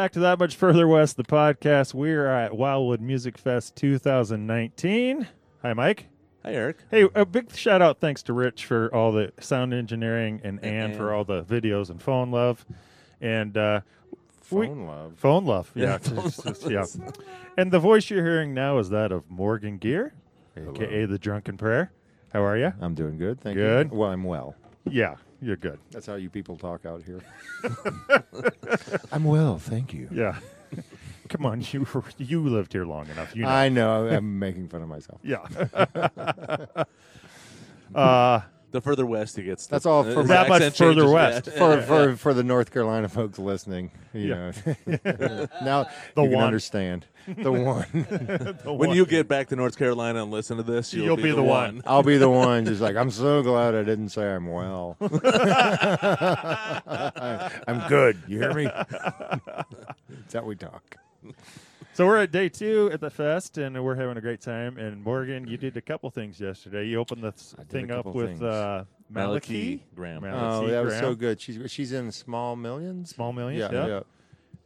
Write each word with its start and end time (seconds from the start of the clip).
Welcome 0.00 0.06
back 0.06 0.12
to 0.14 0.20
That 0.20 0.38
Much 0.38 0.56
Further 0.56 0.88
West, 0.88 1.18
the 1.18 1.24
podcast. 1.24 1.92
We're 1.92 2.26
at 2.26 2.56
Wildwood 2.56 3.02
Music 3.02 3.36
Fest 3.36 3.76
2019. 3.76 5.28
Hi, 5.60 5.72
Mike. 5.74 6.06
Hi, 6.42 6.54
Eric. 6.54 6.78
Hey, 6.90 7.06
a 7.14 7.26
big 7.26 7.54
shout 7.54 7.82
out 7.82 8.00
thanks 8.00 8.22
to 8.22 8.32
Rich 8.32 8.64
for 8.64 8.88
all 8.94 9.12
the 9.12 9.30
sound 9.40 9.74
engineering 9.74 10.40
and 10.42 10.58
And 10.64 10.92
Ann 10.92 10.96
for 10.96 11.12
all 11.12 11.24
the 11.24 11.42
videos 11.44 11.90
and 11.90 12.00
phone 12.00 12.30
love. 12.30 12.64
And 13.20 13.54
uh, 13.58 13.82
we- 14.50 14.68
Phone 14.68 14.86
love. 14.86 15.12
phone 15.18 15.44
love. 15.44 15.70
Yeah, 15.74 15.84
Yeah. 15.84 15.98
phone 15.98 16.26
it's 16.28 16.42
just- 16.44 16.70
yeah. 16.70 16.86
And 17.58 17.70
the 17.70 17.78
voice 17.78 18.08
you're 18.08 18.24
hearing 18.24 18.54
now 18.54 18.78
is 18.78 18.88
that 18.88 19.12
of 19.12 19.30
Morgan 19.30 19.76
Geer, 19.76 20.14
Hello. 20.54 20.70
aka 20.72 21.04
the 21.04 21.18
Drunken 21.18 21.58
Prayer. 21.58 21.92
How 22.32 22.42
are 22.42 22.56
you? 22.56 22.72
I'm 22.80 22.94
doing 22.94 23.18
good. 23.18 23.42
Thank 23.42 23.58
Good. 23.58 23.90
you. 23.92 23.98
Well, 23.98 24.08
I'm 24.08 24.24
well. 24.24 24.54
Yeah, 24.86 25.16
you're 25.40 25.56
good. 25.56 25.78
That's 25.90 26.06
how 26.06 26.14
you 26.16 26.28
people 26.30 26.56
talk 26.56 26.84
out 26.86 27.02
here. 27.02 27.20
I'm 29.12 29.24
well, 29.24 29.58
thank 29.58 29.92
you. 29.94 30.08
Yeah. 30.12 30.38
Come 31.28 31.46
on, 31.46 31.60
you 31.72 31.86
you 32.18 32.42
lived 32.48 32.72
here 32.72 32.84
long 32.84 33.08
enough. 33.08 33.34
You 33.36 33.42
know. 33.42 33.48
I 33.48 33.68
know. 33.68 34.08
I'm 34.08 34.38
making 34.38 34.68
fun 34.68 34.82
of 34.82 34.88
myself. 34.88 35.20
yeah. 35.22 35.46
uh, 37.94 38.40
The 38.72 38.80
further 38.80 39.04
west 39.06 39.36
he 39.36 39.42
gets, 39.42 39.66
the- 39.66 39.72
That's 39.76 39.86
all 39.86 40.02
his 40.04 40.14
from- 40.14 40.26
That 40.28 40.48
much 40.48 40.62
accent 40.62 40.76
further 40.76 41.02
changes, 41.02 41.12
west. 41.12 41.48
yeah. 41.48 41.58
For 41.58 41.82
for 41.82 42.16
for 42.16 42.34
the 42.34 42.42
North 42.44 42.72
Carolina 42.72 43.08
folks 43.08 43.38
listening, 43.38 43.90
you 44.12 44.28
Yeah. 44.28 44.52
know, 44.66 45.46
now 45.62 45.84
The 46.14 46.22
you 46.22 46.28
can 46.28 46.32
one. 46.32 46.44
understand 46.44 47.06
the 47.42 47.52
one. 47.52 47.86
the 47.92 48.72
when 48.72 48.88
one- 48.88 48.96
you 48.96 49.06
get 49.06 49.28
back 49.28 49.48
to 49.48 49.56
North 49.56 49.76
Carolina 49.76 50.22
and 50.22 50.30
listen 50.30 50.56
to 50.56 50.62
this, 50.62 50.92
you'll, 50.94 51.06
You'll 51.06 51.16
be 51.16 51.30
the 51.32 51.42
one. 51.42 51.82
I'll 51.86 52.02
be 52.02 52.16
the 52.18 52.28
one, 52.30 52.64
just 52.64 52.80
like 52.86 52.96
I'm 52.96 53.10
so 53.10 53.42
glad 53.42 53.74
I 53.74 53.82
didn't 53.82 54.10
say 54.10 54.34
I'm 54.34 54.46
well. 54.46 54.96
I'm 57.66 57.88
good. 57.88 58.22
You 58.26 58.38
hear 58.38 58.54
me? 58.54 58.64
That's 58.64 60.34
how 60.34 60.42
we 60.42 60.56
talk. 60.56 60.96
So 61.92 62.06
we're 62.06 62.18
at 62.18 62.30
day 62.30 62.48
two 62.48 62.88
at 62.92 63.00
the 63.00 63.10
fest, 63.10 63.58
and 63.58 63.82
we're 63.84 63.96
having 63.96 64.16
a 64.16 64.20
great 64.20 64.40
time. 64.40 64.78
And 64.78 65.02
Morgan, 65.02 65.46
you 65.46 65.56
did 65.56 65.76
a 65.76 65.80
couple 65.82 66.08
things 66.10 66.40
yesterday. 66.40 66.86
You 66.86 66.98
opened 66.98 67.22
the 67.22 67.32
th- 67.32 67.54
I 67.58 67.62
did 67.64 67.68
a 67.68 67.72
thing 67.72 67.90
up 67.90 68.06
with 68.06 68.42
uh, 68.42 68.84
Malachi 69.10 69.52
Malachi 69.52 69.84
Graham. 69.94 70.22
Malachi 70.22 70.66
Oh, 70.66 70.68
that 70.68 70.84
was 70.84 70.98
so 70.98 71.14
good. 71.14 71.40
She's 71.40 71.70
she's 71.70 71.92
in 71.92 72.10
Small 72.12 72.56
Millions. 72.56 73.10
Small 73.10 73.32
Millions. 73.32 73.70
Yeah, 73.72 73.86
Yeah, 73.86 73.86
yeah. 73.88 74.00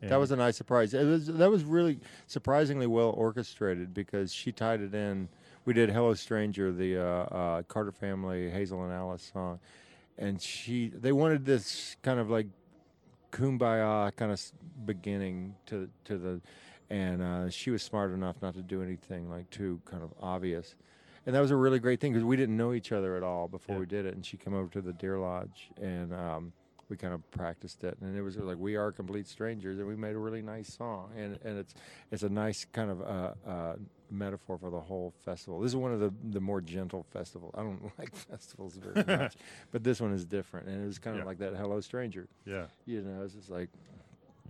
That 0.08 0.16
was 0.18 0.30
a 0.30 0.36
nice 0.36 0.56
surprise. 0.56 0.94
It 0.94 1.04
was 1.04 1.26
that 1.26 1.50
was 1.50 1.64
really 1.64 2.00
surprisingly 2.26 2.86
well 2.86 3.10
orchestrated 3.10 3.92
because 3.94 4.32
she 4.32 4.52
tied 4.52 4.80
it 4.80 4.94
in. 4.94 5.28
We 5.64 5.72
did 5.72 5.90
"Hello 5.90 6.14
Stranger," 6.14 6.72
the 6.72 6.98
uh, 6.98 7.02
uh, 7.04 7.62
Carter 7.62 7.92
Family, 7.92 8.50
Hazel 8.50 8.82
and 8.84 8.92
Alice 8.92 9.30
song, 9.32 9.60
and 10.18 10.40
she 10.40 10.88
they 10.88 11.12
wanted 11.12 11.44
this 11.44 11.96
kind 12.02 12.20
of 12.20 12.28
like 12.30 12.46
kumbaya 13.32 14.14
kind 14.16 14.30
of 14.32 14.40
beginning 14.86 15.54
to 15.66 15.88
to 16.04 16.18
the, 16.18 16.40
and 16.90 17.22
uh, 17.22 17.50
she 17.50 17.70
was 17.70 17.82
smart 17.82 18.12
enough 18.12 18.36
not 18.42 18.54
to 18.54 18.62
do 18.62 18.82
anything 18.82 19.28
like 19.30 19.48
too 19.50 19.80
kind 19.84 20.02
of 20.02 20.12
obvious. 20.20 20.74
And 21.26 21.34
that 21.34 21.40
was 21.40 21.50
a 21.50 21.56
really 21.56 21.78
great 21.78 22.00
thing 22.00 22.12
because 22.12 22.24
we 22.24 22.36
didn't 22.36 22.56
know 22.56 22.74
each 22.74 22.92
other 22.92 23.16
at 23.16 23.22
all 23.22 23.48
before 23.48 23.76
Yeah. 23.76 23.80
we 23.80 23.86
did 23.86 24.04
it. 24.04 24.14
And 24.14 24.26
she 24.26 24.36
came 24.36 24.52
over 24.52 24.68
to 24.72 24.82
the 24.82 24.92
Deer 24.92 25.18
Lodge, 25.18 25.70
and 25.80 26.12
um, 26.12 26.52
we 26.94 26.98
kind 26.98 27.12
of 27.14 27.28
practiced 27.32 27.82
it. 27.82 27.96
And 28.00 28.16
it 28.16 28.22
was 28.22 28.36
like 28.36 28.56
we 28.58 28.76
are 28.76 28.92
complete 28.92 29.26
strangers, 29.26 29.78
and 29.78 29.88
we 29.88 29.96
made 29.96 30.14
a 30.14 30.18
really 30.18 30.42
nice 30.42 30.72
song. 30.72 31.10
And 31.16 31.38
and 31.44 31.58
it's 31.58 31.74
it's 32.12 32.22
a 32.22 32.28
nice 32.28 32.64
kind 32.72 32.90
of 32.90 33.02
uh, 33.02 33.32
uh, 33.48 33.76
metaphor 34.10 34.58
for 34.58 34.70
the 34.70 34.80
whole 34.80 35.12
festival. 35.24 35.60
This 35.60 35.72
is 35.72 35.76
one 35.76 35.92
of 35.92 35.98
the 36.00 36.12
the 36.30 36.40
more 36.40 36.60
gentle 36.60 37.04
festivals. 37.10 37.52
I 37.56 37.62
don't 37.62 37.90
like 37.98 38.14
festivals 38.14 38.76
very 38.76 39.04
much, 39.18 39.34
but 39.72 39.82
this 39.82 40.00
one 40.00 40.12
is 40.12 40.24
different. 40.24 40.68
And 40.68 40.82
it 40.84 40.86
was 40.86 40.98
kind 40.98 41.16
of 41.16 41.22
Yeah. 41.22 41.26
like 41.26 41.38
that 41.38 41.54
"Hello 41.56 41.80
Stranger." 41.80 42.28
yeah. 42.46 42.66
You 42.86 43.02
know, 43.02 43.22
it's 43.24 43.34
just 43.34 43.50
like 43.50 43.70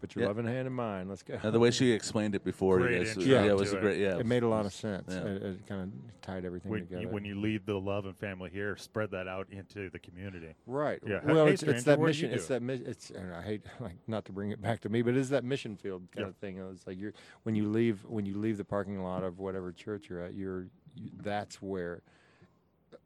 put 0.05 0.15
your 0.15 0.25
Yeah. 0.25 0.29
loving 0.29 0.45
hand 0.47 0.67
in 0.67 0.73
mine. 0.75 1.09
Let's 1.09 1.23
go. 1.23 1.39
Uh, 1.43 1.51
the 1.51 1.59
way 1.59 1.71
she 1.71 1.91
explained 1.93 2.35
it 2.35 2.45
before, 2.45 2.79
Great 2.79 2.93
you 2.93 2.99
guys, 2.99 3.17
intro 3.17 3.25
yeah, 3.33 3.45
it 3.45 3.57
was 3.57 3.73
a 3.73 3.79
it. 3.79 3.81
great, 3.81 3.99
yeah. 4.01 4.19
it 4.19 4.27
made 4.27 4.43
a 4.43 4.49
lot 4.49 4.67
of 4.67 4.75
sense. 4.75 5.07
Yeah. 5.11 5.21
It, 5.25 5.43
it 5.43 5.67
kind 5.67 5.81
of 5.83 6.21
tied 6.21 6.45
everything 6.45 6.71
When 6.71 6.81
together. 6.81 7.03
you, 7.03 7.09
when 7.09 7.25
you 7.25 7.41
lead 7.41 7.65
the 7.65 7.81
love 7.81 8.05
and 8.05 8.15
family 8.17 8.51
here, 8.51 8.77
spread 8.77 9.11
that 9.13 9.27
out 9.29 9.47
into 9.51 9.89
the 9.89 9.99
community. 9.99 10.55
Right. 10.67 11.01
Yeah. 11.07 11.21
Well, 11.25 11.47
Hey, 11.47 11.53
it's, 11.53 11.63
stranger, 11.63 11.77
it's 11.79 11.85
that 11.87 11.99
what 11.99 12.09
did 12.09 12.19
you 12.19 12.29
mission. 12.29 12.39
It's 12.39 12.49
that 12.49 12.63
mission. 12.63 12.87
It's 12.87 13.11
and 13.11 13.33
I 13.35 13.43
hate 13.43 13.63
like 13.81 13.97
not 14.07 14.27
to 14.27 14.33
bring 14.33 14.51
it 14.51 14.61
back 14.61 14.81
to 14.83 14.91
me, 14.91 15.01
but 15.01 15.15
it's 15.17 15.31
that 15.31 15.45
mission 15.45 15.77
field 15.77 16.03
kind 16.15 16.25
Yeah. 16.27 16.29
of 16.29 16.37
thing. 16.37 16.59
It's 16.73 16.87
like 16.87 16.99
you're 17.01 17.15
when 17.45 17.55
you 17.55 17.69
leave 17.71 18.05
when 18.05 18.27
you 18.27 18.37
leave 18.37 18.59
the 18.59 18.65
parking 18.65 19.03
lot 19.03 19.23
of 19.25 19.39
whatever 19.39 19.73
church 19.73 20.11
you're 20.11 20.21
at, 20.21 20.35
you're 20.35 20.67
you, 20.97 21.11
that's 21.23 21.63
where 21.63 22.03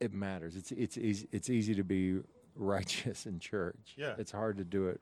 it 0.00 0.12
matters. 0.12 0.56
It's 0.56 0.72
it's 0.72 0.98
easy 0.98 1.28
it's 1.30 1.48
easy 1.48 1.74
to 1.76 1.84
be 1.84 2.18
righteous 2.56 3.24
in 3.26 3.38
church. 3.38 3.94
Yeah. 3.96 4.14
It's 4.18 4.32
hard 4.32 4.56
to 4.58 4.64
do 4.64 4.88
it 4.88 5.00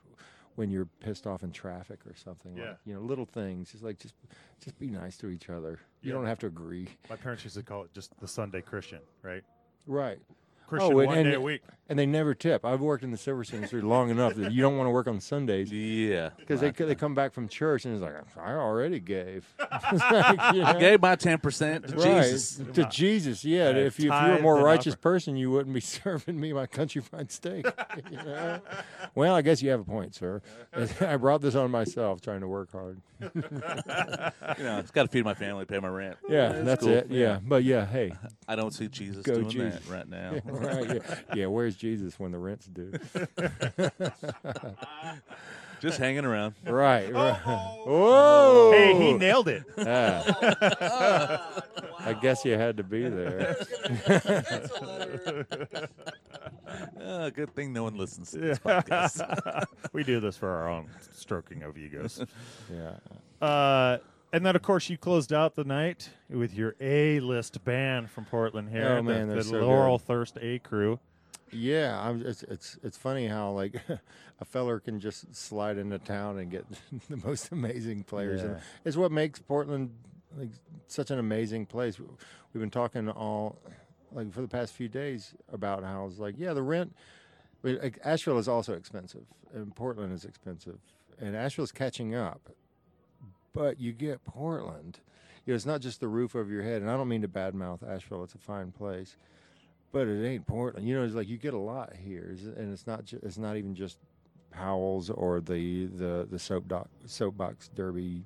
when 0.56 0.70
you're 0.70 0.88
pissed 1.00 1.26
off 1.26 1.42
in 1.42 1.52
traffic 1.52 2.00
or 2.06 2.14
something. 2.16 2.56
Yeah. 2.56 2.70
Like, 2.70 2.78
you 2.84 2.94
know, 2.94 3.00
little 3.00 3.26
things. 3.26 3.70
Just 3.72 3.84
like 3.84 3.98
just 3.98 4.14
just 4.62 4.78
be 4.78 4.88
nice 4.88 5.16
to 5.18 5.28
each 5.28 5.48
other. 5.48 5.78
You 6.02 6.12
don't 6.12 6.26
have 6.26 6.38
to 6.40 6.46
agree. 6.46 6.88
My 7.08 7.16
parents 7.16 7.44
used 7.44 7.56
to 7.56 7.62
call 7.62 7.84
it 7.84 7.92
just 7.92 8.18
the 8.20 8.28
Sunday 8.28 8.60
Christian, 8.60 9.00
right? 9.22 9.42
Right. 9.86 10.18
Christian 10.66 10.92
oh, 10.94 10.98
and- 11.00 11.06
one 11.08 11.18
and- 11.18 11.26
day 11.28 11.34
a 11.34 11.40
week. 11.40 11.62
And 11.88 11.96
they 11.96 12.04
never 12.04 12.34
tip. 12.34 12.64
I've 12.64 12.80
worked 12.80 13.04
in 13.04 13.12
the 13.12 13.16
service 13.16 13.52
industry 13.52 13.80
long 13.80 14.10
enough 14.10 14.34
that 14.34 14.50
you 14.50 14.60
don't 14.60 14.76
want 14.76 14.88
to 14.88 14.90
work 14.90 15.06
on 15.06 15.20
Sundays. 15.20 15.70
yeah. 15.70 16.30
Because 16.36 16.58
they, 16.58 16.72
they 16.72 16.96
come 16.96 17.14
back 17.14 17.32
from 17.32 17.46
church 17.46 17.84
and 17.84 17.94
it's 17.94 18.02
like, 18.02 18.14
I 18.44 18.54
already 18.54 18.98
gave. 18.98 19.46
Like, 19.92 20.56
you 20.56 20.64
I 20.64 20.76
gave 20.80 21.00
my 21.00 21.14
10% 21.14 21.86
to 21.86 21.94
Right, 21.94 22.24
Jesus. 22.24 22.60
To 22.74 22.84
Jesus, 22.86 23.44
yeah. 23.44 23.68
If, 23.68 24.00
you, 24.00 24.12
if 24.12 24.20
you 24.20 24.28
were 24.30 24.36
a 24.38 24.42
more 24.42 24.60
righteous 24.64 24.94
offered. 24.94 25.00
person, 25.02 25.36
you 25.36 25.52
wouldn't 25.52 25.72
be 25.72 25.80
serving 26.02 26.40
me 26.40 26.52
my 26.52 26.66
country 26.66 27.00
fried 27.02 27.30
steak. 27.30 27.64
you 28.10 28.16
know? 28.16 28.60
Well, 29.14 29.36
I 29.36 29.42
guess 29.42 29.62
you 29.62 29.70
have 29.70 29.78
a 29.78 29.84
point, 29.84 30.16
sir. 30.16 30.42
I 31.00 31.16
brought 31.18 31.40
this 31.40 31.54
on 31.54 31.70
myself 31.70 32.20
trying 32.20 32.40
to 32.40 32.48
work 32.48 32.72
hard. 32.72 33.00
You 33.20 33.28
know, 34.64 34.78
it's 34.78 34.90
got 34.90 35.04
to 35.04 35.08
feed 35.08 35.24
my 35.24 35.34
family, 35.34 35.66
pay 35.66 35.78
my 35.78 35.86
rent. 35.88 36.16
Yeah, 36.28 36.50
It's 36.50 36.64
that's 36.66 36.82
cool. 36.82 36.92
it. 36.94 37.06
Yeah. 37.10 37.38
But 37.42 37.62
yeah, 37.62 37.86
hey, 37.86 38.12
I 38.48 38.54
don't 38.56 38.72
see 38.72 38.88
Jesus 38.88 39.24
Go 39.24 39.34
doing 39.34 39.48
Jesus. 39.48 39.86
that 39.86 39.92
right 39.92 40.08
now. 40.08 40.34
right. 40.44 41.02
Yeah. 41.02 41.16
yeah, 41.34 41.46
where's 41.46 41.74
Jesus 41.76 42.18
when 42.18 42.30
the 42.32 42.38
rent's 42.38 42.66
due? 42.66 42.92
Just 45.80 45.98
hanging 45.98 46.24
around. 46.24 46.54
right, 46.64 47.12
right. 47.12 47.38
Whoa! 47.84 48.72
Hey, 48.72 48.94
he 48.94 49.12
nailed 49.12 49.48
it. 49.48 49.62
Ah. 49.78 51.62
I 52.00 52.14
guess 52.14 52.44
you 52.46 52.54
had 52.54 52.78
to 52.78 52.82
be 52.82 53.08
there. 53.08 53.56
Uh, 57.00 57.30
good 57.30 57.54
thing 57.54 57.72
no 57.72 57.82
one 57.82 57.96
listens 57.96 58.30
to 58.30 58.38
this 58.38 58.58
podcast. 58.58 59.64
we 59.92 60.02
do 60.02 60.18
this 60.18 60.36
for 60.36 60.48
our 60.48 60.68
own 60.68 60.88
stroking 61.12 61.62
of 61.62 61.76
egos. 61.76 62.24
Yeah. 62.72 62.96
Uh, 63.46 63.98
and 64.32 64.44
then, 64.44 64.54
of 64.56 64.62
course, 64.62 64.88
you 64.90 64.98
closed 64.98 65.32
out 65.32 65.54
the 65.54 65.64
night 65.64 66.10
with 66.30 66.54
your 66.54 66.74
A-list 66.80 67.64
band 67.64 68.10
from 68.10 68.24
Portland 68.24 68.68
here, 68.70 68.88
Oh, 68.92 68.96
the, 68.96 69.02
man, 69.02 69.28
they're 69.28 69.38
the 69.38 69.44
so 69.44 69.60
Laurel 69.60 69.98
good. 69.98 70.06
Thirst 70.06 70.38
A 70.40 70.58
Crew. 70.58 70.98
Yeah, 71.52 71.98
I'm, 72.00 72.26
it's 72.26 72.42
it's 72.42 72.76
it's 72.82 72.96
funny 72.98 73.28
how 73.28 73.50
like 73.52 73.80
a 74.40 74.44
feller 74.44 74.80
can 74.80 74.98
just 74.98 75.32
slide 75.34 75.78
into 75.78 75.98
town 75.98 76.38
and 76.38 76.50
get 76.50 76.64
the 77.08 77.16
most 77.24 77.52
amazing 77.52 78.02
players, 78.02 78.42
and 78.42 78.56
Yeah. 78.56 78.60
it's 78.84 78.96
what 78.96 79.12
makes 79.12 79.38
Portland 79.38 79.90
like 80.36 80.48
such 80.88 81.10
an 81.12 81.20
amazing 81.20 81.66
place. 81.66 82.00
We've 82.00 82.60
been 82.60 82.70
talking 82.70 83.08
all 83.08 83.58
like 84.12 84.32
for 84.32 84.40
the 84.40 84.48
past 84.48 84.72
few 84.72 84.88
days 84.88 85.34
about 85.52 85.84
how 85.84 86.06
it's 86.06 86.18
like 86.18 86.34
yeah, 86.36 86.52
the 86.52 86.62
rent. 86.64 86.94
Asheville 88.04 88.38
is 88.38 88.48
also 88.48 88.74
expensive, 88.74 89.24
and 89.54 89.74
Portland 89.74 90.12
is 90.12 90.24
expensive, 90.24 90.78
and 91.20 91.36
Asheville's 91.36 91.72
catching 91.72 92.14
up. 92.14 92.50
But 93.56 93.80
you 93.80 93.92
get 93.92 94.24
Portland, 94.24 95.00
you 95.46 95.52
know, 95.52 95.56
it's 95.56 95.66
not 95.66 95.80
just 95.80 96.00
the 96.00 96.08
roof 96.08 96.36
over 96.36 96.50
your 96.50 96.62
head, 96.62 96.82
and 96.82 96.90
I 96.90 96.96
don't 96.96 97.08
mean 97.08 97.22
to 97.22 97.28
badmouth 97.28 97.82
Asheville; 97.88 98.24
it's 98.24 98.34
a 98.34 98.38
fine 98.38 98.70
place 98.70 99.16
but 99.92 100.08
it 100.08 100.26
ain't 100.26 100.46
Portland. 100.46 100.86
You 100.86 100.96
know, 100.96 101.04
it's 101.04 101.14
like 101.14 101.28
you 101.28 101.38
get 101.38 101.54
a 101.54 101.58
lot 101.58 101.94
here, 101.96 102.36
and 102.56 102.70
it's 102.72 102.86
not. 102.86 103.06
Ju- 103.06 103.20
it's 103.22 103.38
not 103.38 103.56
even 103.56 103.74
just 103.74 103.98
Powell's 104.50 105.08
or 105.08 105.40
the 105.40 105.86
the 105.86 106.28
the 106.30 106.38
soap 106.38 106.68
doc, 106.68 106.88
soapbox 107.06 107.68
derby 107.68 108.24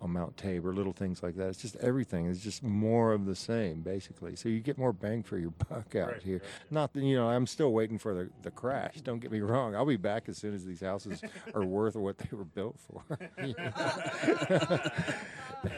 on 0.00 0.12
Mount 0.12 0.36
Tabor, 0.36 0.72
little 0.72 0.92
things 0.92 1.22
like 1.22 1.34
that. 1.36 1.48
It's 1.48 1.60
just 1.60 1.76
everything. 1.76 2.26
It's 2.26 2.40
just 2.40 2.62
more 2.62 3.12
of 3.12 3.26
the 3.26 3.34
same, 3.34 3.80
basically. 3.82 4.36
So 4.36 4.48
you 4.48 4.60
get 4.60 4.78
more 4.78 4.92
bang 4.92 5.22
for 5.22 5.38
your 5.38 5.50
buck 5.50 5.96
out 5.96 6.12
Right, 6.12 6.22
here. 6.22 6.40
Not 6.70 6.92
that 6.94 7.02
you 7.02 7.16
know. 7.16 7.28
I'm 7.28 7.46
still 7.46 7.72
waiting 7.72 7.98
for 7.98 8.14
the 8.14 8.30
the 8.42 8.50
crash. 8.50 9.00
Don't 9.02 9.18
get 9.20 9.30
me 9.32 9.40
wrong. 9.40 9.74
I'll 9.74 9.84
be 9.86 9.96
back 9.96 10.28
as 10.28 10.38
soon 10.38 10.54
as 10.54 10.64
these 10.64 10.80
houses 10.80 11.20
are 11.54 11.64
worth 11.78 11.96
what 11.96 12.18
they 12.18 12.28
were 12.36 12.44
built 12.44 12.76
for. 12.78 13.18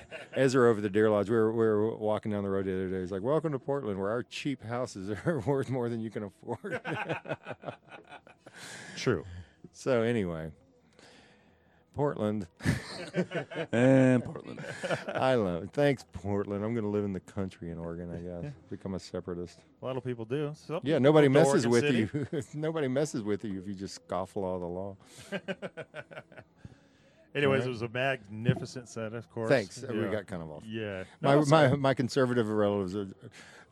Ezra 0.34 0.70
over 0.70 0.80
the 0.80 0.90
Deer 0.90 1.10
Lodge, 1.10 1.28
we 1.30 1.36
were, 1.36 1.52
we 1.52 1.58
were 1.58 1.96
walking 1.96 2.30
down 2.32 2.42
the 2.44 2.50
road 2.50 2.66
the 2.66 2.72
other 2.72 2.88
day. 2.88 3.00
He's 3.00 3.10
like, 3.12 3.22
"Welcome 3.22 3.52
to 3.52 3.58
Portland, 3.58 3.98
where 3.98 4.10
our 4.10 4.22
cheap 4.22 4.62
houses 4.62 5.10
are 5.26 5.40
worth 5.40 5.70
more 5.70 5.88
than 5.88 6.00
you 6.00 6.10
can 6.10 6.24
afford." 6.24 6.80
True. 8.96 9.24
so 9.72 10.02
anyway, 10.02 10.50
Portland, 11.94 12.46
and 13.72 14.24
Portland. 14.24 14.64
I 15.14 15.34
love. 15.34 15.64
It. 15.64 15.70
Thanks, 15.72 16.04
Portland. 16.12 16.64
I'm 16.64 16.72
going 16.72 16.84
to 16.84 16.90
live 16.90 17.04
in 17.04 17.12
the 17.12 17.20
country 17.20 17.70
in 17.70 17.78
Oregon. 17.78 18.10
I 18.12 18.42
guess 18.42 18.52
become 18.70 18.94
a 18.94 18.98
separatist. 19.00 19.58
A 19.82 19.84
lot 19.84 19.96
of 19.96 20.04
people 20.04 20.24
do. 20.24 20.52
Some 20.54 20.80
Yeah, 20.84 20.98
nobody 20.98 21.28
messes 21.28 21.66
with 21.66 21.82
City. 21.84 22.08
you. 22.12 22.42
nobody 22.54 22.88
messes 22.88 23.22
with 23.22 23.44
you 23.44 23.58
if 23.60 23.66
you 23.68 23.74
just 23.74 24.06
scofflaw 24.06 24.60
the 24.60 24.66
law. 24.66 24.96
Anyways, 27.34 27.60
Right. 27.60 27.66
it 27.66 27.70
was 27.70 27.82
a 27.82 27.88
magnificent 27.88 28.88
set, 28.88 29.12
of 29.12 29.30
course. 29.30 29.48
Thanks. 29.50 29.82
We 29.88 30.02
got 30.08 30.26
kind 30.26 30.42
of 30.42 30.50
off. 30.50 30.62
Yeah. 30.66 31.04
My, 31.20 31.34
No, 31.34 31.44
my 31.46 31.68
so- 31.70 31.76
my 31.76 31.94
conservative 31.94 32.48
relatives, 32.48 32.96
uh, 32.96 33.06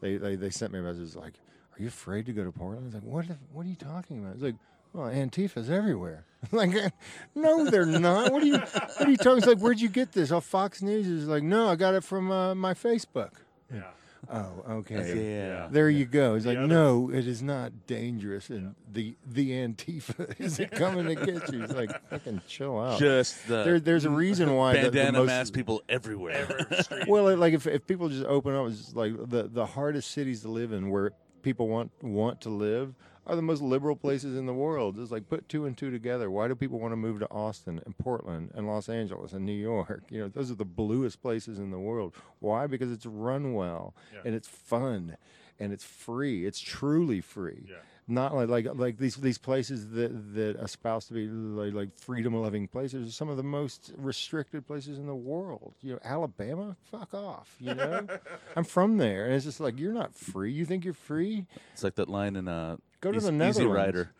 they, 0.00 0.17
they 0.17 0.37
they 0.37 0.50
sent 0.50 0.73
me 0.73 0.79
a 0.79 0.82
message 0.82 1.17
like, 1.17 1.35
"Are 1.76 1.82
you 1.82 1.88
afraid 1.88 2.26
to 2.26 2.32
go 2.32 2.44
to 2.44 2.53
Portland?" 2.53 2.82
I 2.85 2.87
was 2.87 2.94
like, 2.94 3.03
"What? 3.05 3.26
the- 3.29 3.38
What 3.53 3.67
are 3.67 3.69
you 3.69 3.75
talking 3.75 4.21
about?" 4.21 4.35
It's 4.35 4.43
like, 4.44 4.55
"Well, 4.99 5.09
Antifa's 5.11 5.71
everywhere." 5.71 6.25
like, 6.53 6.71
no, 7.35 7.69
they're 7.71 7.87
not. 7.87 8.33
What 8.33 8.43
are 8.43 8.47
you 8.47 8.59
What 8.59 9.00
are 9.00 9.11
you 9.11 9.17
talking? 9.17 9.39
It's 9.39 9.47
like, 9.47 9.59
where'd 9.59 9.81
you 9.81 9.89
get 9.89 10.12
this? 10.12 10.31
Oh, 10.31 10.41
Fox 10.41 10.83
News 10.83 11.06
is 11.06 11.27
like, 11.29 11.43
no, 11.43 11.69
I 11.69 11.77
got 11.77 11.95
it 11.95 12.05
from 12.05 12.31
uh, 12.31 12.55
my 12.55 12.75
Facebook. 12.75 13.31
yeah. 13.73 13.83
Oh, 14.31 14.65
okay. 14.69 15.31
Yeah. 15.47 15.69
There 15.71 15.89
you 15.89 16.05
go. 16.05 16.35
It's 16.35 16.45
The 16.45 16.50
like, 16.50 16.59
other- 16.59 16.67
no, 16.67 17.09
it 17.11 17.27
is 17.29 17.41
not 17.41 17.87
dangerous, 17.87 18.50
and 18.50 18.75
the 18.93 19.15
the 19.25 19.50
Antifa 19.53 20.35
isn't 20.41 20.73
coming 20.73 21.06
to 21.06 21.15
get 21.15 21.53
you. 21.53 21.62
It's 21.62 21.73
like, 21.73 21.91
fucking 22.11 22.43
chill 22.49 22.79
out. 22.81 22.99
Just 22.99 23.47
the 23.47 23.62
There, 23.62 23.81
there's 23.81 24.05
a 24.05 24.11
reason 24.11 24.55
why 24.56 24.75
the- 24.75 24.83
the 24.83 24.91
bandana 24.91 25.19
most- 25.19 25.27
mask 25.29 25.55
people 25.55 25.83
everywhere. 25.89 26.67
well, 27.06 27.35
like 27.37 27.55
if, 27.55 27.67
if 27.69 27.87
people 27.87 28.09
just 28.09 28.25
open 28.27 28.55
up, 28.56 28.67
it's 28.69 28.79
just 28.79 28.97
like 28.97 29.12
the 29.29 29.45
the 29.45 29.65
hardest 29.67 30.11
cities 30.11 30.43
to 30.43 30.49
live 30.49 30.73
in, 30.73 30.91
where 30.91 31.12
people 31.43 31.69
want 31.69 31.93
want 32.03 32.41
to 32.43 32.50
live, 32.50 32.95
are 33.28 33.36
the 33.36 33.42
most 33.42 33.60
liberal 33.62 33.94
places 33.94 34.36
in 34.36 34.46
the 34.46 34.54
world. 34.54 34.98
It's 34.98 35.10
like 35.10 35.28
put 35.28 35.48
two 35.48 35.66
and 35.66 35.76
two 35.76 35.90
together. 35.90 36.30
Why 36.30 36.48
do 36.48 36.54
people 36.54 36.78
want 36.80 36.92
to 36.92 36.96
move 36.96 37.20
to 37.20 37.30
Austin 37.30 37.80
and 37.84 37.96
Portland 37.98 38.50
and 38.54 38.66
Los 38.66 38.88
Angeles 38.88 39.32
and 39.32 39.44
New 39.44 39.52
York? 39.52 40.04
You 40.10 40.20
know, 40.22 40.28
those 40.28 40.50
are 40.50 40.54
the 40.56 40.64
bluest 40.64 41.20
places 41.22 41.58
in 41.58 41.70
the 41.70 41.78
world. 41.78 42.14
Why? 42.40 42.66
Because 42.66 42.90
it's 42.90 43.06
run 43.06 43.52
well 43.54 43.94
Yeah. 44.14 44.20
and 44.25 44.34
it's 44.34 44.48
fun 44.48 45.16
and 45.60 45.72
it's 45.72 45.84
free. 45.84 46.46
It's 46.46 46.58
truly 46.60 47.20
free. 47.20 47.66
Yeah. 47.69 47.76
Not 48.10 48.34
like 48.34 48.48
like 48.48 48.66
like 48.75 48.96
these 48.96 49.16
these 49.16 49.36
places 49.36 49.90
that 49.90 50.34
that 50.34 50.56
espouse 50.62 51.08
to 51.08 51.12
be 51.12 51.26
like, 51.28 51.75
like 51.75 51.94
freedom 51.98 52.32
loving 52.34 52.66
places 52.66 53.06
are 53.06 53.12
some 53.12 53.28
of 53.28 53.36
the 53.36 53.42
most 53.42 53.92
restricted 53.98 54.66
places 54.66 54.96
in 54.98 55.06
the 55.06 55.14
world. 55.14 55.75
You 55.82 55.92
know, 55.92 55.98
Alabama, 56.02 56.78
fuck 56.90 57.12
off. 57.12 57.54
You 57.60 57.75
know, 57.75 58.06
I'm 58.56 58.64
from 58.64 58.96
there, 58.96 59.26
and 59.26 59.34
it's 59.34 59.44
just 59.44 59.60
like 59.60 59.78
you're 59.78 59.92
not 59.92 60.14
free. 60.14 60.50
You 60.52 60.64
think 60.64 60.86
you're 60.86 60.94
free? 60.94 61.44
It's 61.75 61.84
like 61.84 61.96
that 61.96 62.08
line 62.08 62.36
in 62.36 62.48
uh, 62.48 62.78
Go 63.00 63.12
to 63.12 63.19
Easy, 63.19 63.27
the 63.27 63.33
Easy 63.33 63.39
Netherlands. 63.61 63.75
Rider. 63.77 64.11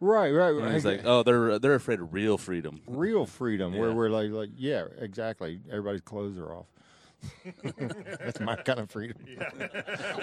Right, 0.00 0.30
right, 0.30 0.54
And 0.54 0.62
right. 0.64 0.74
he's 0.74 0.84
like, 0.84 1.00
oh, 1.04 1.24
they're 1.24 1.58
they're 1.58 1.74
afraid 1.74 1.98
of 2.00 2.12
real 2.14 2.38
freedom. 2.38 2.80
real 2.86 3.26
freedom, 3.26 3.76
where 3.76 3.88
Yeah. 3.88 3.94
we're 3.94 4.10
like 4.10 4.30
like 4.30 4.50
yeah, 4.56 4.84
exactly. 5.00 5.60
Everybody's 5.68 6.02
clothes 6.02 6.38
are 6.38 6.54
off. 6.54 6.66
That's 8.20 8.38
my 8.38 8.54
kind 8.54 8.78
of 8.78 8.88
freedom. 8.92 9.16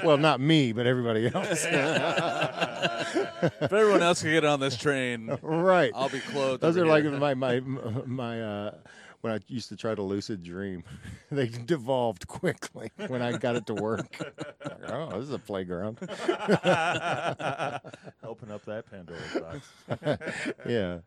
well, 0.04 0.16
not 0.18 0.40
me, 0.40 0.72
but 0.72 0.88
everybody 0.88 1.28
else. 1.34 1.66
if 1.66 1.74
everyone 3.74 4.02
else 4.02 4.22
can 4.22 4.32
get 4.32 4.46
on 4.46 4.62
this 4.62 4.78
train, 4.78 5.38
right. 5.42 5.92
I'll 5.94 6.08
be 6.10 6.22
clothed. 6.22 6.62
Those 6.62 6.78
over 6.78 6.86
are 6.86 6.90
like 6.90 7.04
here. 7.04 7.12
my 7.18 7.34
my 7.34 7.60
my 7.60 8.42
uh 8.42 8.76
when 9.25 9.33
I 9.33 9.39
used 9.48 9.69
to 9.69 9.75
try 9.75 9.95
to 9.95 10.04
lucid 10.04 10.44
dream, 10.44 10.83
they 11.31 11.48
devolved 11.48 12.27
quickly 12.27 12.92
when 13.07 13.24
I 13.24 13.36
got 13.38 13.56
it 13.56 13.66
to 13.66 13.74
work. 13.74 14.06
Like, 14.66 14.92
oh, 14.92 15.10
this 15.19 15.24
is 15.30 15.31
a 15.31 15.39
playground. 15.39 15.98
Open 18.24 18.51
up 18.51 18.63
that 18.66 18.83
Pandora's 18.89 19.22
box. 19.42 19.72
Yeah. 20.68 21.00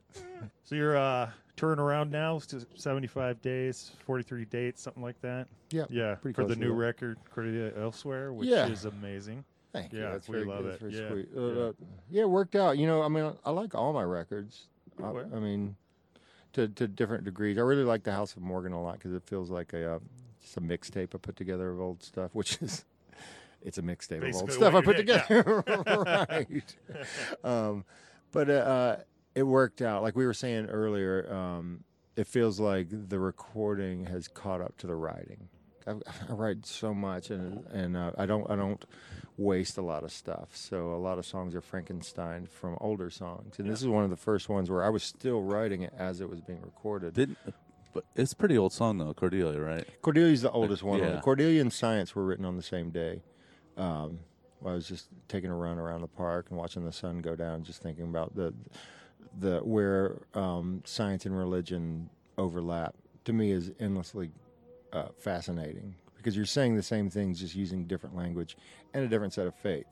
So 0.65 0.75
you're 0.75 0.97
uh, 0.97 1.31
touring 1.57 1.79
around 1.81 2.11
now, 2.11 2.39
just 2.39 2.67
75 2.81 3.41
days, 3.43 3.93
43 4.05 4.45
dates, 4.47 4.83
something 4.83 5.03
like 5.03 5.21
that. 5.23 5.47
Yeah. 5.71 5.85
Yeah, 5.91 6.15
pretty 6.17 6.35
for 6.35 6.45
the 6.45 6.57
new 6.57 6.69
that. 6.69 6.75
record, 6.75 7.19
Cordelia 7.33 7.73
Elsewhere, 7.81 8.33
which 8.33 8.49
Yeah. 8.49 8.67
is 8.69 8.85
amazing. 8.85 9.45
Thank 9.73 9.93
you. 9.93 10.01
Yeah, 10.01 10.13
That's 10.13 10.29
we 10.29 10.45
love 10.45 10.67
it. 10.67 10.81
Yeah, 10.89 11.09
sweet. 11.09 11.29
yeah. 11.35 11.41
Uh, 11.41 11.45
uh, 11.45 11.73
yeah, 12.11 12.23
it 12.23 12.31
worked 12.31 12.57
out. 12.57 12.79
You 12.79 12.87
know, 12.87 13.03
I 13.03 13.09
mean, 13.09 13.33
I 13.45 13.51
like 13.51 13.75
all 13.75 13.93
my 13.93 14.03
records. 14.05 14.67
I, 15.03 15.09
I 15.09 15.39
mean, 15.41 15.77
to 16.55 16.69
to 16.69 16.89
different 16.89 17.25
degrees. 17.25 17.59
I 17.59 17.63
really 17.63 17.85
like 17.85 18.05
the 18.05 18.13
House 18.13 18.35
of 18.37 18.43
Morgan 18.43 18.73
a 18.73 18.83
lot 18.83 18.95
because 18.95 19.13
it 19.13 19.23
feels 19.25 19.51
like 19.51 19.73
a 19.73 19.95
uh, 19.95 19.99
just 20.41 20.57
a 20.57 20.61
mixtape 20.61 21.15
I 21.15 21.19
put 21.19 21.37
together 21.37 21.71
of 21.71 21.81
old 21.81 22.03
stuff, 22.03 22.35
which 22.35 22.61
is. 22.63 22.85
It's 23.61 23.77
a 23.77 23.83
mixtape 23.83 24.27
of 24.27 24.37
old 24.37 24.53
stuff 24.53 24.73
I 24.73 24.81
put 24.83 24.99
did, 24.99 25.09
together, 25.09 25.65
right? 26.31 26.77
Um, 27.43 27.85
but 28.31 28.49
uh, 28.49 28.53
uh, 28.53 28.97
it 29.35 29.43
worked 29.43 29.83
out. 29.83 30.05
Like 30.05 30.15
we 30.15 30.27
were 30.27 30.33
saying 30.33 30.67
earlier, 30.67 31.29
um, 31.29 31.83
it 32.15 32.29
feels 32.29 32.61
like 32.61 32.87
the 32.91 33.19
recording 33.19 34.07
has 34.07 34.29
caught 34.29 34.61
up 34.61 34.77
to 34.79 34.87
the 34.87 34.95
writing. 34.95 35.49
I, 35.89 35.93
I 36.29 36.33
write 36.33 36.67
so 36.67 36.95
much, 36.95 37.31
and 37.31 37.67
and 37.69 37.97
uh, 37.97 38.13
I 38.17 38.27
don't 38.27 38.49
I 38.51 38.57
don't 38.57 38.85
waste 39.37 39.79
a 39.79 39.83
lot 39.83 40.05
of 40.05 40.13
stuff. 40.13 40.49
So 40.55 40.93
a 40.93 40.99
lot 40.99 41.19
of 41.19 41.27
songs 41.27 41.55
are 41.55 41.61
Frankenstein 41.61 42.47
from 42.47 42.77
older 42.81 43.11
songs, 43.11 43.59
and 43.59 43.69
this 43.71 43.81
is 43.81 43.89
one 43.89 44.05
of 44.05 44.11
the 44.11 44.17
first 44.17 44.49
ones 44.49 44.71
where 44.71 44.85
I 44.85 44.89
was 44.89 45.03
still 45.03 45.43
writing 45.43 45.83
it 45.83 45.93
as 45.97 46.21
it 46.21 46.29
was 46.29 46.41
being 46.41 46.61
recorded. 46.63 47.15
Didn't, 47.15 47.39
but 47.95 48.05
it's 48.17 48.33
a 48.33 48.37
pretty 48.37 48.59
old 48.59 48.73
song 48.73 48.99
though, 48.99 49.15
Cordelia, 49.15 49.61
right? 49.61 49.87
Cordelia's 50.03 50.43
the 50.43 50.51
oldest 50.51 50.83
one. 50.83 50.99
yeah. 51.01 51.21
Cordelia 51.21 51.61
and 51.61 51.73
Science 51.73 52.15
were 52.15 52.25
written 52.25 52.45
on 52.45 52.57
the 52.57 52.63
same 52.63 52.91
day. 52.91 53.23
Um, 53.77 54.21
I 54.65 54.73
was 54.73 54.89
just 54.89 55.09
taking 55.29 55.51
a 55.51 55.55
run 55.55 55.79
around 55.79 56.01
the 56.01 56.09
park 56.09 56.47
and 56.51 56.59
watching 56.59 56.85
the 56.85 56.93
sun 56.93 57.21
go 57.21 57.37
down, 57.37 57.63
just 57.63 57.83
thinking 57.83 58.05
about 58.05 58.35
the 58.35 58.53
the 59.39 59.61
where 59.61 60.23
um, 60.35 60.83
science 60.85 61.27
and 61.27 61.37
religion 61.37 62.11
overlap. 62.37 62.95
To 63.25 63.33
me, 63.33 63.51
is 63.53 63.73
endlessly 63.79 64.31
uh, 64.93 65.09
fascinating 65.19 65.95
because 66.17 66.37
you're 66.37 66.47
saying 66.47 66.77
the 66.77 66.83
same 66.83 67.11
things, 67.11 67.41
just 67.41 67.55
using 67.55 67.85
different 67.85 68.17
language 68.17 68.57
and 68.93 69.05
a 69.05 69.09
different 69.09 69.33
set 69.33 69.47
of 69.47 69.55
faith. 69.55 69.87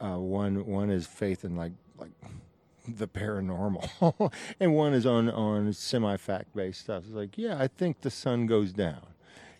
Uh, 0.00 0.18
one 0.18 0.66
one 0.66 0.90
is 0.90 1.06
faith 1.06 1.44
in 1.44 1.56
like 1.56 1.72
like 1.98 2.10
the 2.88 3.08
paranormal, 3.08 4.32
and 4.60 4.74
one 4.74 4.92
is 4.94 5.06
on 5.06 5.30
on 5.30 5.72
semi 5.72 6.16
fact 6.16 6.54
based 6.54 6.80
stuff. 6.80 7.04
It's 7.06 7.14
like, 7.14 7.38
yeah, 7.38 7.58
I 7.58 7.68
think 7.68 8.00
the 8.00 8.10
sun 8.10 8.46
goes 8.46 8.72
down. 8.72 9.06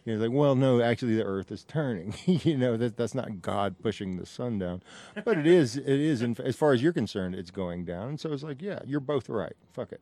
You 0.04 0.16
know, 0.16 0.24
like, 0.24 0.32
well, 0.32 0.56
no, 0.56 0.82
actually, 0.82 1.14
the 1.14 1.24
Earth 1.24 1.52
is 1.52 1.62
turning. 1.62 2.14
you 2.26 2.56
know, 2.56 2.76
that 2.76 2.96
that's 2.96 3.14
not 3.14 3.40
God 3.40 3.76
pushing 3.80 4.16
the 4.16 4.26
sun 4.26 4.58
down, 4.58 4.82
but 5.24 5.38
it 5.38 5.46
is. 5.46 5.76
It 5.76 5.86
is, 5.86 6.22
in, 6.22 6.36
as 6.42 6.56
far 6.56 6.72
as 6.72 6.82
you're 6.82 6.92
concerned, 6.92 7.36
it's 7.36 7.52
going 7.52 7.84
down. 7.84 8.08
And 8.08 8.20
so 8.20 8.32
it's 8.32 8.42
like, 8.42 8.60
yeah, 8.60 8.80
you're 8.84 9.00
both 9.00 9.28
right. 9.28 9.54
Fuck 9.72 9.92
it. 9.92 10.00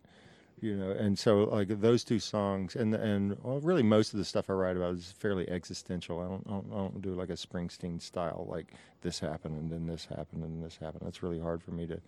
You 0.60 0.76
know, 0.76 0.90
and 0.90 1.18
so 1.18 1.44
like 1.44 1.80
those 1.80 2.04
two 2.04 2.18
songs, 2.18 2.76
and 2.76 2.94
and 2.94 3.36
well, 3.42 3.60
really 3.60 3.82
most 3.82 4.12
of 4.12 4.18
the 4.18 4.24
stuff 4.24 4.50
I 4.50 4.52
write 4.52 4.76
about 4.76 4.94
is 4.94 5.14
fairly 5.18 5.48
existential. 5.48 6.20
I 6.20 6.24
don't, 6.24 6.46
I 6.46 6.50
don't, 6.50 6.66
I 6.72 6.76
don't 6.76 7.02
do 7.02 7.14
like 7.14 7.30
a 7.30 7.34
Springsteen 7.34 8.00
style, 8.00 8.46
like 8.48 8.74
this 9.00 9.18
happened 9.20 9.58
and 9.58 9.70
then 9.70 9.86
this 9.86 10.04
happened 10.04 10.44
and 10.44 10.62
this 10.62 10.76
happened. 10.76 11.02
That's 11.04 11.22
really 11.22 11.40
hard 11.40 11.62
for 11.62 11.70
me 11.70 11.86
to 11.86 12.00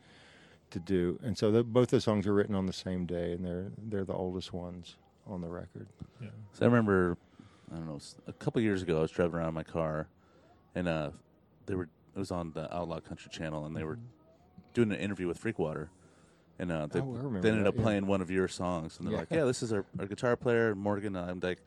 to 0.72 0.78
do. 0.78 1.18
And 1.22 1.36
so 1.36 1.50
the, 1.50 1.62
both 1.62 1.88
the 1.90 2.00
songs 2.00 2.26
are 2.26 2.34
written 2.34 2.54
on 2.54 2.66
the 2.66 2.72
same 2.72 3.06
day, 3.06 3.32
and 3.32 3.44
they're 3.44 3.70
they're 3.78 4.04
the 4.04 4.14
oldest 4.14 4.52
ones 4.52 4.96
on 5.26 5.40
the 5.40 5.48
record. 5.48 5.86
yeah 6.20 6.28
So 6.52 6.66
I 6.66 6.68
remember, 6.68 7.16
I 7.72 7.76
don't 7.76 7.86
know, 7.86 8.00
a 8.26 8.32
couple 8.32 8.60
years 8.60 8.82
ago, 8.82 8.98
I 8.98 9.02
was 9.02 9.10
driving 9.10 9.36
around 9.36 9.48
in 9.48 9.54
my 9.54 9.62
car, 9.62 10.08
and 10.74 10.88
uh, 10.88 11.10
they 11.66 11.74
were 11.74 11.88
it 12.14 12.18
was 12.18 12.30
on 12.30 12.52
the 12.52 12.74
Outlaw 12.74 13.00
Country 13.00 13.30
Channel, 13.32 13.64
and 13.64 13.74
they 13.74 13.84
were 13.84 13.98
doing 14.74 14.92
an 14.92 14.98
interview 14.98 15.26
with 15.26 15.42
Freakwater, 15.42 15.88
and 16.58 16.70
uh, 16.72 16.86
they, 16.86 17.00
Oh, 17.00 17.12
I 17.14 17.16
remember 17.16 17.40
they 17.40 17.48
ended 17.50 17.64
that, 17.64 17.70
up 17.70 17.76
yeah. 17.76 17.82
playing 17.82 18.06
one 18.06 18.20
of 18.20 18.30
your 18.30 18.48
songs, 18.48 18.98
and 18.98 19.06
they're 19.06 19.14
Yeah. 19.14 19.20
like, 19.20 19.30
"Yeah, 19.30 19.44
this 19.44 19.62
is 19.62 19.72
our, 19.72 19.84
our 19.98 20.06
guitar 20.06 20.36
player 20.36 20.74
Morgan." 20.74 21.16
And 21.16 21.30
I'm 21.30 21.40
like, 21.40 21.58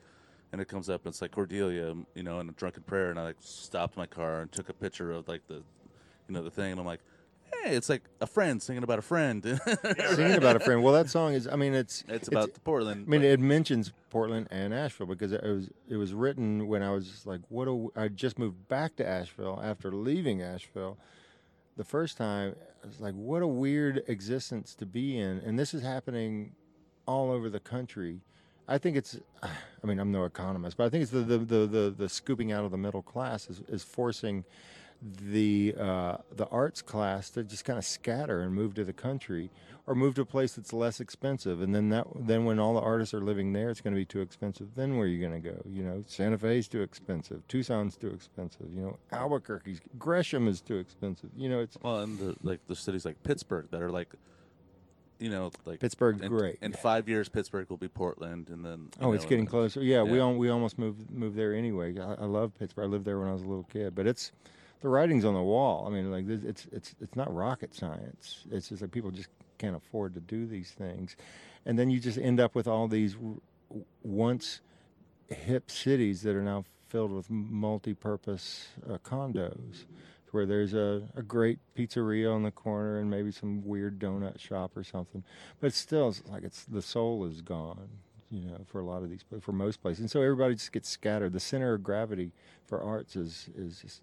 and 0.52 0.60
it 0.60 0.68
comes 0.68 0.88
up, 0.88 1.04
and 1.04 1.12
it's 1.12 1.20
like 1.20 1.32
Cordelia, 1.32 1.94
you 2.14 2.22
know, 2.22 2.40
in 2.40 2.48
a 2.48 2.52
drunken 2.52 2.82
prayer, 2.84 3.10
and 3.10 3.18
I 3.18 3.24
like 3.24 3.36
stopped 3.40 3.96
my 3.96 4.06
car 4.06 4.40
and 4.42 4.52
took 4.52 4.68
a 4.68 4.72
picture 4.74 5.10
of 5.12 5.28
like 5.28 5.46
the, 5.48 5.54
you 5.56 6.34
know, 6.34 6.42
the 6.42 6.50
thing, 6.50 6.70
and 6.72 6.80
I'm 6.80 6.86
like, 6.86 7.00
"Hey, 7.62 7.74
it's 7.74 7.88
like 7.88 8.02
a 8.20 8.26
friend 8.26 8.62
singing 8.62 8.82
about 8.84 8.98
a 8.98 9.02
friend." 9.02 9.42
Singing 10.14 10.36
about 10.36 10.56
a 10.56 10.60
friend. 10.60 10.82
Well, 10.82 10.94
that 10.94 11.10
song 11.10 11.34
is. 11.34 11.46
I 11.48 11.56
mean, 11.56 11.74
it's 11.74 12.04
it's 12.08 12.28
about 12.28 12.54
the 12.54 12.60
Portland. 12.60 13.04
I 13.06 13.10
mean, 13.10 13.20
but- 13.22 13.26
it 13.26 13.40
mentions 13.40 13.92
Portland 14.10 14.46
and 14.50 14.72
Asheville 14.72 15.08
because 15.08 15.32
it 15.32 15.42
was 15.42 15.68
it 15.88 15.96
was 15.96 16.14
written 16.14 16.68
when 16.68 16.82
I 16.82 16.90
was 16.92 17.26
like, 17.26 17.40
what? 17.48 17.66
A, 17.68 17.88
I 17.96 18.08
just 18.08 18.38
moved 18.38 18.68
back 18.68 18.96
to 18.96 19.06
Asheville 19.06 19.60
after 19.62 19.90
leaving 19.92 20.42
Asheville. 20.42 20.96
The 21.76 21.84
first 21.84 22.16
time, 22.16 22.56
I 22.82 22.86
was 22.86 23.00
like, 23.00 23.14
what 23.14 23.42
a 23.42 23.46
weird 23.46 24.02
existence 24.08 24.74
to 24.76 24.86
be 24.86 25.18
in, 25.18 25.38
and 25.38 25.58
this 25.58 25.74
is 25.74 25.82
happening 25.82 26.52
all 27.06 27.30
over 27.30 27.50
the 27.50 27.60
country. 27.60 28.20
I 28.66 28.78
think 28.78 28.96
it's. 28.96 29.18
I 29.42 29.86
mean, 29.86 30.00
I'm 30.00 30.10
no 30.10 30.24
economist, 30.24 30.76
but 30.76 30.84
I 30.84 30.88
think 30.88 31.02
it's 31.02 31.12
the 31.12 31.20
the 31.20 31.38
the 31.38 31.66
the, 31.66 31.94
the 31.96 32.08
scooping 32.08 32.50
out 32.50 32.64
of 32.64 32.70
the 32.70 32.78
middle 32.78 33.02
class 33.02 33.48
is, 33.48 33.60
is 33.68 33.82
forcing 33.84 34.44
the 35.02 35.74
uh, 35.78 36.16
the 36.34 36.46
arts 36.48 36.82
class 36.82 37.30
to 37.30 37.44
just 37.44 37.64
kind 37.64 37.78
of 37.78 37.84
scatter 37.84 38.40
and 38.40 38.54
move 38.54 38.74
to 38.74 38.84
the 38.84 38.92
country 38.92 39.50
or 39.86 39.94
move 39.94 40.14
to 40.16 40.22
a 40.22 40.26
place 40.26 40.54
that's 40.54 40.72
less 40.72 41.00
expensive 41.00 41.60
and 41.60 41.74
then 41.74 41.90
that 41.90 42.06
then 42.16 42.44
when 42.44 42.58
all 42.58 42.74
the 42.74 42.80
artists 42.80 43.14
are 43.14 43.20
living 43.20 43.52
there 43.52 43.70
it's 43.70 43.80
going 43.80 43.94
to 43.94 43.98
be 44.00 44.04
too 44.06 44.20
expensive 44.20 44.68
then 44.74 44.96
where 44.96 45.04
are 45.06 45.08
you 45.08 45.20
going 45.20 45.40
to 45.40 45.48
go 45.48 45.62
you 45.68 45.82
know 45.82 46.02
santa 46.06 46.36
Fe 46.38 46.58
is 46.58 46.66
too 46.66 46.82
expensive 46.82 47.46
tucson's 47.46 47.96
too 47.96 48.08
expensive 48.08 48.66
you 48.72 48.80
know 48.80 48.98
albuquerque's 49.12 49.80
gresham 49.98 50.48
is 50.48 50.60
too 50.60 50.76
expensive 50.76 51.30
you 51.36 51.48
know 51.48 51.60
it's 51.60 51.76
Well, 51.82 52.00
and 52.00 52.18
the, 52.18 52.34
like 52.42 52.66
the 52.66 52.74
cities 52.74 53.04
like 53.04 53.22
Pittsburgh 53.22 53.68
that 53.70 53.80
are 53.82 53.90
like, 53.90 54.08
you 55.18 55.30
know, 55.30 55.50
like 55.64 55.80
pittsburgh's 55.80 56.20
in, 56.20 56.28
great 56.28 56.58
In 56.60 56.72
five 56.72 57.08
years, 57.08 57.28
Pittsburgh 57.28 57.70
will 57.70 57.76
be 57.78 57.88
Portland, 57.88 58.48
and 58.50 58.64
then 58.64 58.88
Oh, 59.00 59.12
it's 59.12 59.24
getting 59.24 59.46
closer. 59.46 59.80
Yeah, 59.82 60.02
we 60.02 60.18
yeah. 60.18 60.24
al- 60.24 60.34
we 60.34 60.48
almost 60.50 60.78
moved 60.78 61.10
moved 61.10 61.36
there 61.36 61.54
anyway. 61.54 61.98
I, 61.98 62.14
I 62.14 62.24
love 62.26 62.52
Pittsburgh. 62.58 62.84
I 62.84 62.88
lived 62.88 63.04
there 63.04 63.18
when 63.18 63.28
I 63.28 63.32
was 63.32 63.42
a 63.42 63.46
little 63.46 63.68
kid, 63.72 63.94
but 63.94 64.06
it's 64.06 64.32
the 64.86 64.90
writing's 64.90 65.24
on 65.24 65.34
the 65.34 65.42
wall. 65.42 65.84
I 65.84 65.90
mean, 65.90 66.12
like 66.12 66.28
it's 66.28 66.68
it's 66.70 66.94
it's 67.00 67.16
not 67.16 67.34
rocket 67.34 67.74
science. 67.74 68.44
It's 68.52 68.68
just 68.68 68.82
like 68.82 68.92
people 68.92 69.10
just 69.10 69.30
can't 69.58 69.74
afford 69.74 70.14
to 70.14 70.20
do 70.20 70.46
these 70.46 70.70
things, 70.70 71.16
and 71.64 71.76
then 71.76 71.90
you 71.90 71.98
just 71.98 72.18
end 72.18 72.38
up 72.38 72.54
with 72.54 72.68
all 72.68 72.86
these 72.86 73.16
once 74.04 74.60
hip 75.26 75.72
cities 75.72 76.22
that 76.22 76.36
are 76.36 76.42
now 76.42 76.64
filled 76.88 77.10
with 77.10 77.28
multi-purpose 77.28 78.68
uh, 78.88 78.98
condos 78.98 79.86
where 80.30 80.46
there's 80.46 80.72
a, 80.72 81.02
a 81.16 81.22
great 81.22 81.58
pizzeria 81.76 82.32
on 82.32 82.44
the 82.44 82.52
corner 82.52 83.00
and 83.00 83.10
maybe 83.10 83.32
some 83.32 83.66
weird 83.66 83.98
donut 83.98 84.38
shop 84.38 84.76
or 84.76 84.84
something 84.84 85.24
but 85.60 85.72
still 85.72 86.10
it's 86.10 86.22
like 86.28 86.44
it's 86.44 86.62
the 86.64 86.80
soul 86.80 87.24
is 87.24 87.40
gone 87.40 87.88
you 88.30 88.42
know 88.42 88.60
for 88.66 88.78
a 88.78 88.84
lot 88.84 89.02
of 89.02 89.10
these 89.10 89.24
for 89.40 89.50
most 89.50 89.82
places 89.82 89.98
and 89.98 90.10
so 90.10 90.22
everybody 90.22 90.54
just 90.54 90.70
gets 90.70 90.88
scattered 90.88 91.32
the 91.32 91.40
center 91.40 91.74
of 91.74 91.82
gravity 91.82 92.30
for 92.64 92.80
arts 92.80 93.16
is 93.16 93.50
is 93.56 93.80
just 93.80 94.00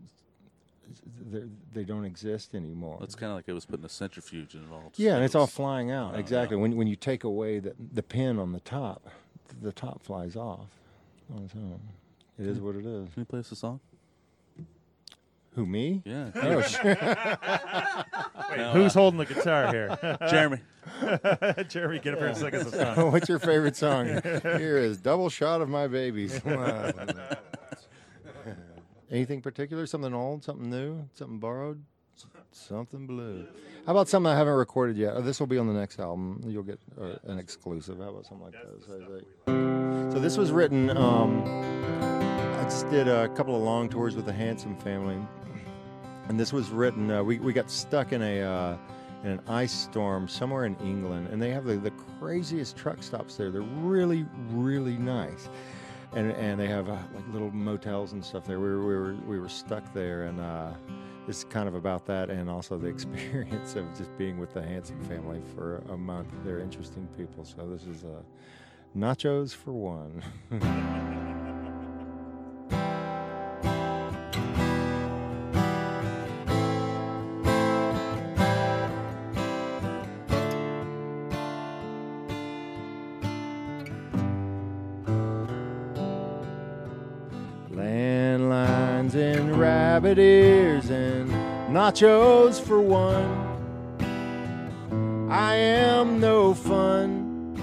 they 1.74 1.84
don't 1.84 2.06
exist 2.06 2.54
anymore 2.56 3.00
It's 3.02 3.16
kind 3.16 3.32
of 3.32 3.38
like 3.38 3.46
it 3.48 3.54
was 3.54 3.66
putting 3.66 3.86
a 3.86 3.90
centrifuge 3.90 4.54
in 4.56 4.62
it 4.62 4.72
all. 4.72 4.92
yeah, 4.96 5.16
and 5.16 5.24
it's 5.24 5.36
all 5.36 5.48
flying 5.48 5.92
out. 5.92 6.14
Oh, 6.16 6.20
exactly. 6.20 6.58
yeah. 6.58 6.62
When 6.62 6.76
when 6.76 6.88
you 6.88 6.96
take 6.96 7.24
away 7.24 7.60
the 7.60 7.74
the 7.94 8.04
pin 8.04 8.40
on 8.40 8.52
the 8.52 8.60
top, 8.60 9.08
the 9.62 9.72
top 9.72 10.04
flies 10.04 10.36
off 10.36 10.68
on 11.36 11.44
its 11.46 11.54
own. 11.56 11.80
It 12.40 12.48
is 12.48 12.60
what 12.60 12.76
it 12.76 12.86
is. 12.86 13.10
Can 13.14 13.22
you 13.22 13.26
play 13.26 13.40
us 13.40 13.52
a 13.52 13.56
song? 13.56 13.80
Who 15.56 15.66
me? 15.68 16.02
Yeah. 16.06 16.32
Oh, 16.36 16.62
sure. 16.62 16.96
No, 18.58 18.72
Who's 18.74 18.96
uh, 18.96 19.00
holding 19.00 19.20
the 19.20 19.26
guitar 19.26 19.72
here? 19.72 20.18
Jeremy? 20.30 20.58
Jeremy, 21.70 22.00
get 22.00 22.14
up 22.14 22.20
here 22.20 22.28
and 22.28 22.38
sing 22.38 22.54
us 22.56 22.74
a 22.74 22.96
song. 22.96 23.12
What's 23.12 23.30
your 23.30 23.40
favorite 23.40 23.76
song? 23.76 24.06
Here 24.24 24.78
is 24.78 24.98
"Double 24.98 25.30
Shot 25.30 25.62
of 25.62 25.70
My 25.70 25.88
Babies." 25.88 26.40
Anything 29.14 29.42
particular? 29.42 29.86
Something 29.86 30.14
old? 30.14 30.44
Something 30.44 30.72
new? 30.72 31.08
Something 31.14 31.38
borrowed? 31.38 31.84
Something 32.52 33.06
blue. 33.06 33.46
How 33.86 33.92
about 33.92 34.10
something 34.10 34.32
I 34.32 34.36
haven't 34.36 34.56
recorded 34.56 34.98
yet? 34.98 35.14
Oh, 35.16 35.22
this 35.22 35.40
will 35.40 35.48
be 35.48 35.60
on 35.60 35.68
the 35.68 35.74
next 35.74 36.00
album. 36.00 36.42
You'll 36.48 36.64
get 36.64 36.80
uh, 37.00 37.16
an 37.26 37.38
exclusive. 37.38 38.00
How 38.00 38.10
about 38.10 38.26
something 38.26 38.46
like 38.46 38.54
this? 38.54 38.84
I 38.90 38.98
think. 39.06 40.14
So 40.14 40.20
this 40.20 40.36
was 40.36 40.52
written. 40.52 40.90
Um, 40.98 41.44
I 41.46 42.64
just 42.64 42.90
did 42.90 43.08
a 43.08 43.30
couple 43.30 43.56
of 43.56 43.62
long 43.62 43.88
tours 43.88 44.16
with 44.16 44.26
the 44.26 44.34
Handsome 44.34 44.76
family, 44.78 45.18
and 46.28 46.40
this 46.40 46.52
was 46.52 46.70
written. 46.70 47.12
Uh, 47.12 47.24
we 47.24 47.38
we 47.38 47.54
got 47.54 47.70
stuck 47.70 48.14
in 48.14 48.22
a. 48.24 48.42
Uh, 48.42 48.78
in 49.24 49.30
an 49.30 49.42
ice 49.48 49.72
storm 49.72 50.28
somewhere 50.28 50.66
in 50.66 50.76
England, 50.84 51.30
and 51.32 51.42
they 51.42 51.50
have 51.50 51.64
the, 51.64 51.78
the 51.78 51.92
craziest 52.20 52.76
truck 52.76 53.02
stops 53.02 53.38
there. 53.38 53.52
They're 53.52 53.62
really, 53.62 54.26
really 54.50 54.98
nice, 54.98 55.48
and 56.16 56.32
and 56.32 56.60
they 56.60 56.68
have 56.68 56.90
uh, 56.90 56.98
like 57.14 57.28
little 57.32 57.52
motels 57.52 58.14
and 58.14 58.24
stuff 58.24 58.46
there. 58.46 58.60
We 58.60 58.68
were 58.68 58.80
we 58.80 58.96
were, 58.96 59.16
we 59.28 59.40
were 59.40 59.50
stuck 59.50 59.94
there, 59.94 60.24
and 60.24 60.40
uh, 60.40 60.74
is 61.28 61.44
kind 61.46 61.68
of 61.68 61.76
about 61.76 62.06
that, 62.06 62.30
and 62.30 62.50
also 62.50 62.78
the 62.78 62.88
experience 62.96 63.76
of 63.76 63.86
just 63.98 64.16
being 64.18 64.40
with 64.40 64.54
the 64.54 64.62
Handsome 64.62 65.02
family 65.04 65.42
for 65.56 65.78
a 65.90 65.98
month. 65.98 66.30
They're 66.44 66.60
interesting 66.60 67.08
people, 67.18 67.46
so 67.46 67.68
this 67.70 67.84
is 67.84 68.04
uh, 68.04 68.22
nachos 68.96 69.56
for 69.56 69.72
one. 69.72 70.24
nachos 91.84 92.62
for 92.62 92.80
one. 92.80 93.52
I 95.30 95.56
am 95.56 96.18
no 96.18 96.54
fun, 96.54 97.62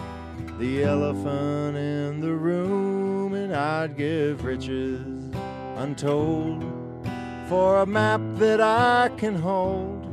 the 0.59 0.85
elephant 0.85 1.79
in 1.79 2.21
the 2.21 2.35
room, 2.35 3.33
and 3.33 3.55
I'd 3.57 3.97
give 3.97 4.45
riches 4.45 5.35
untold 5.77 6.63
for 7.49 7.81
a 7.81 7.87
map 7.87 8.21
that 8.35 8.61
I 8.61 9.11
can 9.17 9.35
hold, 9.35 10.05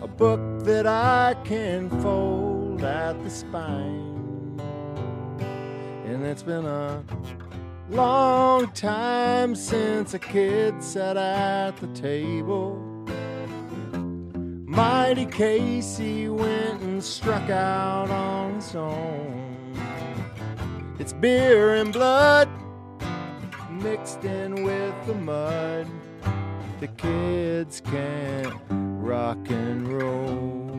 a 0.00 0.06
book 0.06 0.62
that 0.62 0.86
I 0.86 1.34
can 1.44 1.90
fold 2.02 2.84
at 2.84 3.20
the 3.24 3.30
spine. 3.30 4.60
And 6.06 6.24
it's 6.24 6.44
been 6.44 6.66
a 6.66 7.02
Long 7.92 8.70
time 8.72 9.54
since 9.54 10.14
a 10.14 10.18
kid 10.18 10.82
sat 10.82 11.18
at 11.18 11.76
the 11.76 11.88
table. 11.88 12.91
Mighty 14.72 15.26
Casey 15.26 16.30
went 16.30 16.80
and 16.80 17.04
struck 17.04 17.50
out 17.50 18.08
on 18.08 18.54
his 18.54 18.74
own. 18.74 19.76
It's 20.98 21.12
beer 21.12 21.74
and 21.74 21.92
blood 21.92 22.48
mixed 23.70 24.24
in 24.24 24.62
with 24.62 24.94
the 25.06 25.14
mud. 25.14 25.86
The 26.80 26.88
kids 26.88 27.82
can't 27.82 28.54
rock 28.70 29.36
and 29.50 29.92
roll. 29.92 30.70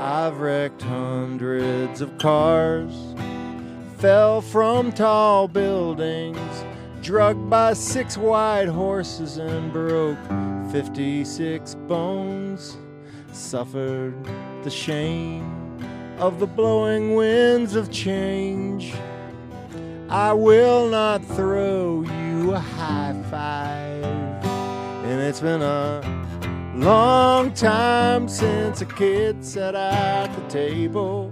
I've 0.00 0.40
wrecked 0.40 0.82
hundreds 0.82 2.00
of 2.00 2.18
cars 2.18 3.14
fell 3.98 4.40
from 4.40 4.90
tall 4.90 5.46
buildings, 5.46 6.64
drugged 7.00 7.48
by 7.48 7.74
six 7.74 8.18
white 8.18 8.66
horses, 8.66 9.36
and 9.36 9.72
broke 9.72 10.18
56 10.72 11.74
bones. 11.86 12.78
Suffered 13.30 14.14
the 14.64 14.70
shame 14.70 15.44
of 16.18 16.40
the 16.40 16.46
blowing 16.46 17.14
winds 17.14 17.76
of 17.76 17.90
change. 17.90 18.94
I 20.08 20.32
will 20.32 20.88
not 20.88 21.22
throw 21.26 22.00
you 22.00 22.54
a 22.54 22.58
high 22.58 23.22
five, 23.30 24.02
and 25.04 25.20
it's 25.20 25.40
been 25.40 25.60
a 25.60 26.00
long 26.74 27.52
time 27.52 28.26
since 28.26 28.80
a 28.80 28.86
kid 28.86 29.44
sat 29.44 29.74
at 29.74 30.34
the 30.34 30.48
table. 30.48 31.30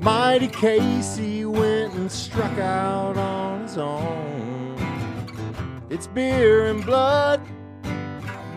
Mighty 0.00 0.48
Casey 0.48 1.44
went 1.44 1.94
and 1.94 2.10
struck 2.10 2.58
out 2.58 3.16
on 3.16 3.62
his 3.62 3.78
own. 3.78 4.76
It's 5.88 6.08
beer 6.08 6.66
and 6.66 6.84
blood 6.84 7.40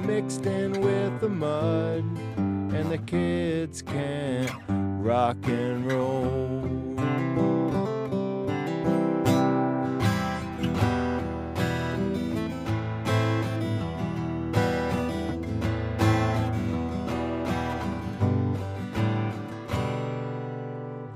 mixed 0.05 0.45
in 0.45 0.81
with 0.81 1.21
the 1.21 1.29
mud, 1.29 2.03
and 2.37 2.91
the 2.91 2.97
kids 2.97 3.81
can't 3.81 4.51
rock 4.67 5.37
and 5.43 5.91
roll. 5.91 6.69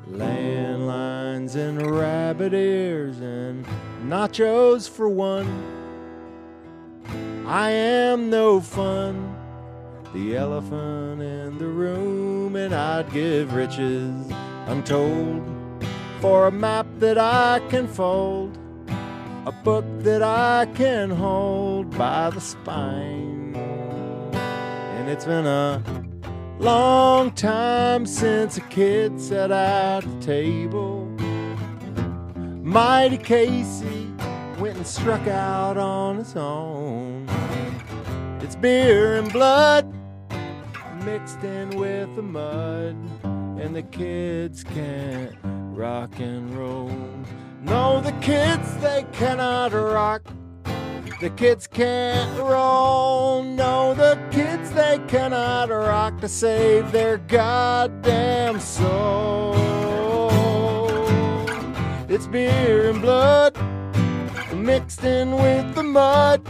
Landlines 0.10 1.56
and 1.56 1.92
rabbit 1.92 2.54
ears 2.54 3.20
and 3.20 3.66
nachos 4.06 4.90
for 4.90 5.10
one. 5.10 5.77
I 7.48 7.72
am 7.72 8.30
no 8.30 8.62
fun, 8.62 9.36
the 10.14 10.36
elephant 10.36 11.22
in 11.22 11.58
the 11.58 11.68
room, 11.68 12.56
and 12.56 12.76
I'd 12.76 13.12
give 13.12 13.54
riches 13.54 14.14
untold 14.68 15.44
for 16.20 16.48
a 16.48 16.52
map 16.52 16.88
that 17.00 17.18
I 17.18 17.62
can 17.70 17.88
fold, 17.88 18.58
a 19.46 19.52
book 19.64 19.86
that 20.00 20.22
I 20.22 20.68
can 20.76 21.10
hold 21.10 21.98
by 21.98 22.30
the 22.30 22.42
spine. 22.42 23.56
And 23.56 25.10
it's 25.10 25.26
been 25.26 25.46
a 25.46 25.82
Long 26.60 27.32
time 27.34 28.08
since 28.08 28.58
a 28.58 28.62
kid 28.62 29.22
sat 29.22 29.52
at 29.52 30.02
the 30.02 30.26
table. 30.26 31.06
Mighty 32.64 33.18
Casey 33.18 34.07
struck 34.88 35.28
out 35.28 35.78
on 35.78 36.18
its 36.18 36.36
own. 36.38 37.28
It's 38.42 38.56
beer 38.56 39.18
and 39.18 39.32
blood 39.34 39.94
mixed 41.04 41.44
in 41.44 41.70
with 41.72 42.16
the 42.16 42.22
mud, 42.22 42.96
and 43.24 43.76
the 43.76 43.84
kids 43.84 44.64
can't 44.64 45.36
rock 45.44 46.20
and 46.20 46.58
roll. 46.58 46.90
No, 47.62 48.00
the 48.00 48.14
kids, 48.14 48.78
they 48.78 49.06
cannot 49.12 49.74
rock. 49.74 50.22
The 51.20 51.32
kids 51.32 51.68
can't 51.68 52.40
roll. 52.40 53.44
No, 53.44 53.94
the 53.94 54.18
kids, 54.32 54.72
they 54.72 55.00
cannot 55.10 55.70
rock 55.70 56.22
to 56.22 56.30
save 56.30 56.94
their 56.94 57.18
goddamn 57.18 58.62
soul. 58.62 59.54
It's 62.08 62.28
beer 62.28 62.90
and 62.90 63.02
blood 63.02 63.77
mixed 64.68 65.04
in 65.06 65.32
with 65.32 65.76
the 65.76 65.84
mud. 65.84 66.44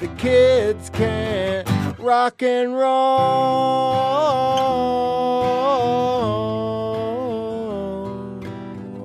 The 0.00 0.08
kids 0.18 0.90
can't 0.90 1.68
rock 1.96 2.42
and 2.42 2.76
roll. 2.76 2.90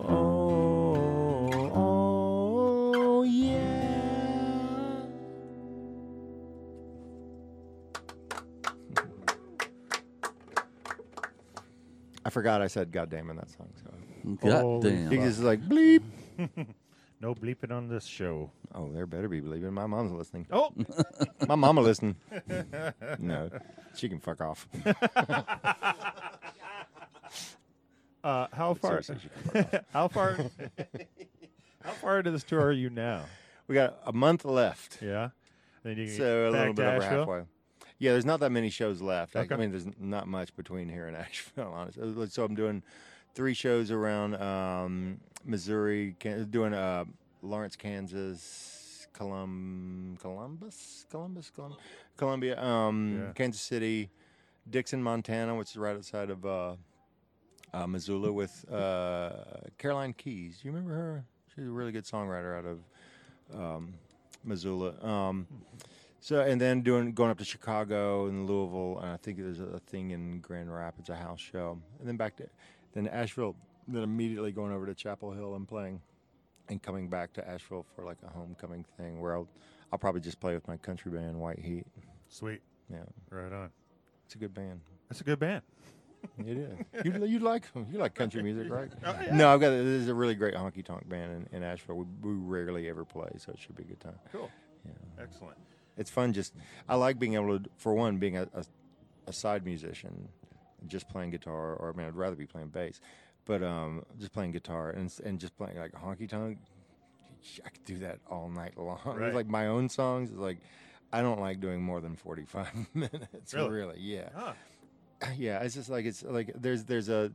Oh, 0.08 1.72
oh, 1.76 3.24
yeah. 3.24 3.62
I 12.26 12.32
forgot 12.32 12.64
I 12.64 12.68
said 12.68 12.92
"God 12.92 13.12
damn" 13.12 13.30
in 13.30 13.36
that 13.36 13.52
song. 13.52 13.70
So. 13.84 13.92
God 14.50 14.82
damn. 14.82 15.12
He 15.12 15.18
just 15.18 15.42
like 15.42 15.62
bleep. 15.62 16.02
No 17.26 17.34
bleeping 17.34 17.72
on 17.72 17.88
this 17.88 18.06
show. 18.06 18.52
Oh, 18.76 18.92
there 18.92 19.08
better 19.08 19.28
be 19.28 19.42
bleeping. 19.42 19.72
My 19.72 19.88
mom's 19.88 20.12
listening. 20.12 20.46
Oh, 20.52 20.72
My 21.48 21.56
mama 21.56 21.82
listening. 21.82 22.18
no, 23.20 23.50
she 23.96 24.08
can 24.10 24.20
fuck 24.20 24.42
off. 24.42 24.68
uh, 28.24 28.46
how 28.54 28.76
far? 28.76 29.02
Seriously, 29.02 29.18
she 29.24 29.30
can 29.52 29.64
fuck 29.64 29.74
off. 29.74 29.82
how 29.92 30.08
far? 30.08 30.38
how 31.84 31.92
far 31.94 32.20
into 32.20 32.30
this 32.30 32.44
tour 32.44 32.62
are 32.62 32.72
you 32.72 32.92
now? 32.92 33.24
We 33.68 33.74
got 33.74 33.98
a 34.06 34.14
month 34.14 34.46
left. 34.46 35.00
Yeah. 35.02 35.30
Then 35.82 35.98
you 35.98 36.06
can 36.06 36.16
So 36.18 36.50
a 36.50 36.52
get 36.52 36.60
little 36.60 36.74
bit 36.76 36.86
over 36.86 36.96
Asheville? 37.04 37.20
halfway. 37.22 37.42
Yeah, 37.98 38.12
there's 38.12 38.26
not 38.26 38.40
that 38.42 38.52
many 38.52 38.70
shows 38.70 39.02
left. 39.02 39.36
I- 39.36 39.40
Okay. 39.40 39.56
I 39.56 39.58
mean, 39.58 39.72
there's 39.72 39.88
not 40.00 40.28
much 40.28 40.56
between 40.56 40.90
here 40.90 41.08
and 41.08 41.18
Asheville, 41.18 41.74
honestly. 41.74 42.28
So 42.30 42.44
I'm 42.46 42.54
doing 42.54 42.84
three 43.34 43.56
shows 43.56 43.90
around 43.90 44.36
um, 44.36 45.22
Missouri, 45.46 46.16
Can- 46.20 46.50
doing 46.50 46.74
uh, 46.74 47.06
Lawrence, 47.42 47.76
Kansas, 47.76 49.08
Colum- 49.14 50.18
Columbus, 50.20 51.06
Columbus, 51.10 51.52
Colum- 51.56 51.78
Columbia, 52.18 52.62
um, 52.62 53.22
Yeah. 53.28 53.32
Kansas 53.34 53.62
City, 53.62 54.10
Dixon, 54.70 55.02
Montana, 55.02 55.56
which 55.56 55.72
is 55.72 55.78
right 55.78 55.96
outside 55.96 56.30
of 56.30 56.46
uh, 56.46 56.76
uh, 57.74 57.88
Missoula, 57.88 58.32
with 58.32 58.66
uh, 58.72 59.32
Caroline 59.78 60.14
Keys. 60.14 60.60
Do 60.62 60.68
you 60.68 60.72
remember 60.74 60.96
her? 60.96 61.26
She's 61.56 61.68
a 61.68 61.70
really 61.72 61.92
good 61.92 62.06
songwriter 62.06 62.58
out 62.58 62.66
of 62.66 62.80
um, 63.60 63.94
Missoula. 64.44 64.94
Um, 65.06 65.48
so 66.20 66.40
and 66.42 66.60
then 66.60 66.82
doing 66.82 67.14
going 67.14 67.30
up 67.30 67.38
to 67.38 67.46
Chicago 67.46 68.26
and 68.26 68.50
Louisville, 68.50 69.00
and 69.02 69.12
I 69.12 69.18
think 69.18 69.38
there's 69.38 69.60
a 69.60 69.80
thing 69.88 70.10
in 70.12 70.40
Grand 70.40 70.74
Rapids, 70.74 71.10
a 71.10 71.16
house 71.16 71.40
show, 71.40 71.78
and 72.00 72.08
then 72.08 72.18
back 72.18 72.36
to 72.38 72.48
then 72.94 73.08
Asheville. 73.08 73.56
Then 73.88 74.02
immediately 74.04 74.52
going 74.52 74.72
over 74.72 74.86
to 74.86 74.94
Chapel 74.96 75.32
Hill 75.32 75.56
and 75.56 75.68
playing, 75.68 76.02
and 76.70 76.82
coming 76.82 77.08
back 77.08 77.34
to 77.34 77.48
Asheville 77.48 77.86
for 77.96 78.04
like 78.04 78.18
a 78.26 78.30
homecoming 78.30 78.86
thing 78.98 79.20
where 79.22 79.36
I'll 79.36 79.48
I'll 79.92 80.00
probably 80.00 80.22
just 80.22 80.40
play 80.40 80.54
with 80.56 80.68
my 80.68 80.78
country 80.78 81.12
band 81.12 81.40
White 81.40 81.60
Heat. 81.60 81.86
Sweet. 82.30 82.62
Yeah, 82.92 83.04
Right 83.30 83.52
on. 83.54 83.70
it's 84.26 84.36
a 84.36 84.38
good 84.38 84.54
band. 84.54 84.80
That's 85.10 85.22
a 85.22 85.24
good 85.24 85.40
band. 85.40 85.62
It 86.40 86.58
is. 86.58 86.78
you 87.06 87.26
you 87.26 87.40
like 87.40 87.66
you 87.92 88.00
like 88.00 88.16
country 88.16 88.42
music, 88.42 88.72
right? 88.72 88.90
Oh, 89.06 89.16
yeah. 89.22 89.36
No, 89.36 89.54
I've 89.54 89.60
got 89.60 89.70
this 89.70 89.86
is 90.02 90.08
a 90.08 90.14
really 90.16 90.34
great 90.34 90.56
honky 90.56 90.84
tonk 90.84 91.08
band 91.08 91.48
in, 91.52 91.58
in 91.58 91.64
Asheville. 91.64 91.98
We, 91.98 92.06
we 92.24 92.34
rarely 92.34 92.90
ever 92.90 93.06
play, 93.06 93.30
so 93.38 93.52
it 93.52 93.60
should 93.60 93.76
be 93.76 93.84
a 93.84 93.86
good 93.86 94.00
time. 94.00 94.16
Cool. 94.32 94.50
Yeah. 94.86 95.24
Excellent. 95.24 95.58
it's 95.98 96.12
fun 96.12 96.32
just 96.34 96.54
i 96.90 96.96
like 96.96 97.18
being 97.18 97.34
able 97.36 97.58
to 97.60 97.70
for 97.78 97.94
one 97.96 98.18
being 98.18 98.38
a, 98.38 98.44
a, 98.54 98.64
a 99.28 99.34
side 99.34 99.66
musician 99.66 100.28
just 100.88 101.10
playing 101.10 101.32
guitar 101.32 101.74
or 101.76 101.92
i 101.92 101.98
mean 101.98 102.06
i'd 102.06 102.16
rather 102.16 102.36
be 102.36 102.46
playing 102.46 102.68
bass 102.68 103.02
but 103.46 103.64
um 103.64 104.04
just 104.20 104.32
playing 104.34 104.52
guitar 104.52 104.90
and 104.92 105.14
and 105.24 105.40
just 105.40 105.56
playing 105.58 105.78
like 105.78 105.92
honky 105.94 106.28
tonk 106.28 106.58
i 107.66 107.70
could 107.70 107.86
do 107.86 107.98
that 108.00 108.20
all 108.30 108.50
night 108.50 108.78
long 108.78 109.00
Right. 109.06 109.34
like 109.34 109.48
my 109.48 109.68
own 109.68 109.88
songs 109.90 110.32
it's 110.32 110.40
like 110.40 110.58
i 111.14 111.22
don't 111.22 111.40
like 111.40 111.60
doing 111.60 111.82
more 111.82 112.02
than 112.02 112.16
45 112.16 112.68
minutes 112.94 113.54
Really? 113.54 114.00
yeah 114.00 114.30
Ah, 114.36 114.56
yeah 115.38 115.60
it's 115.62 115.76
just 115.76 115.90
like 115.90 116.06
it's 116.06 116.24
like 116.24 116.52
there's 116.56 116.84
there's 116.86 117.10
a 117.10 117.32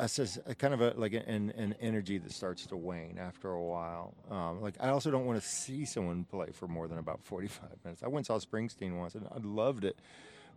a, 0.00 0.08
a 0.46 0.54
kind 0.54 0.72
of 0.74 0.80
a 0.80 0.94
like 0.96 1.12
an 1.12 1.50
an 1.56 1.74
energy 1.80 2.18
that 2.18 2.30
starts 2.32 2.64
to 2.66 2.76
wane 2.76 3.18
after 3.18 3.50
a 3.50 3.60
while. 3.64 4.14
Um, 4.30 4.60
like 4.62 4.74
I 4.78 4.90
also 4.90 5.10
don't 5.10 5.26
want 5.26 5.42
to 5.42 5.48
see 5.48 5.84
someone 5.84 6.22
play 6.22 6.50
for 6.52 6.68
more 6.68 6.86
than 6.86 6.98
about 6.98 7.24
forty 7.24 7.48
five 7.48 7.76
minutes. 7.84 8.04
I 8.04 8.06
went 8.06 8.28
and 8.28 8.40
saw 8.40 8.46
Springsteen 8.48 8.96
once 8.96 9.16
and 9.16 9.26
I 9.26 9.38
loved 9.42 9.84
it, 9.84 9.98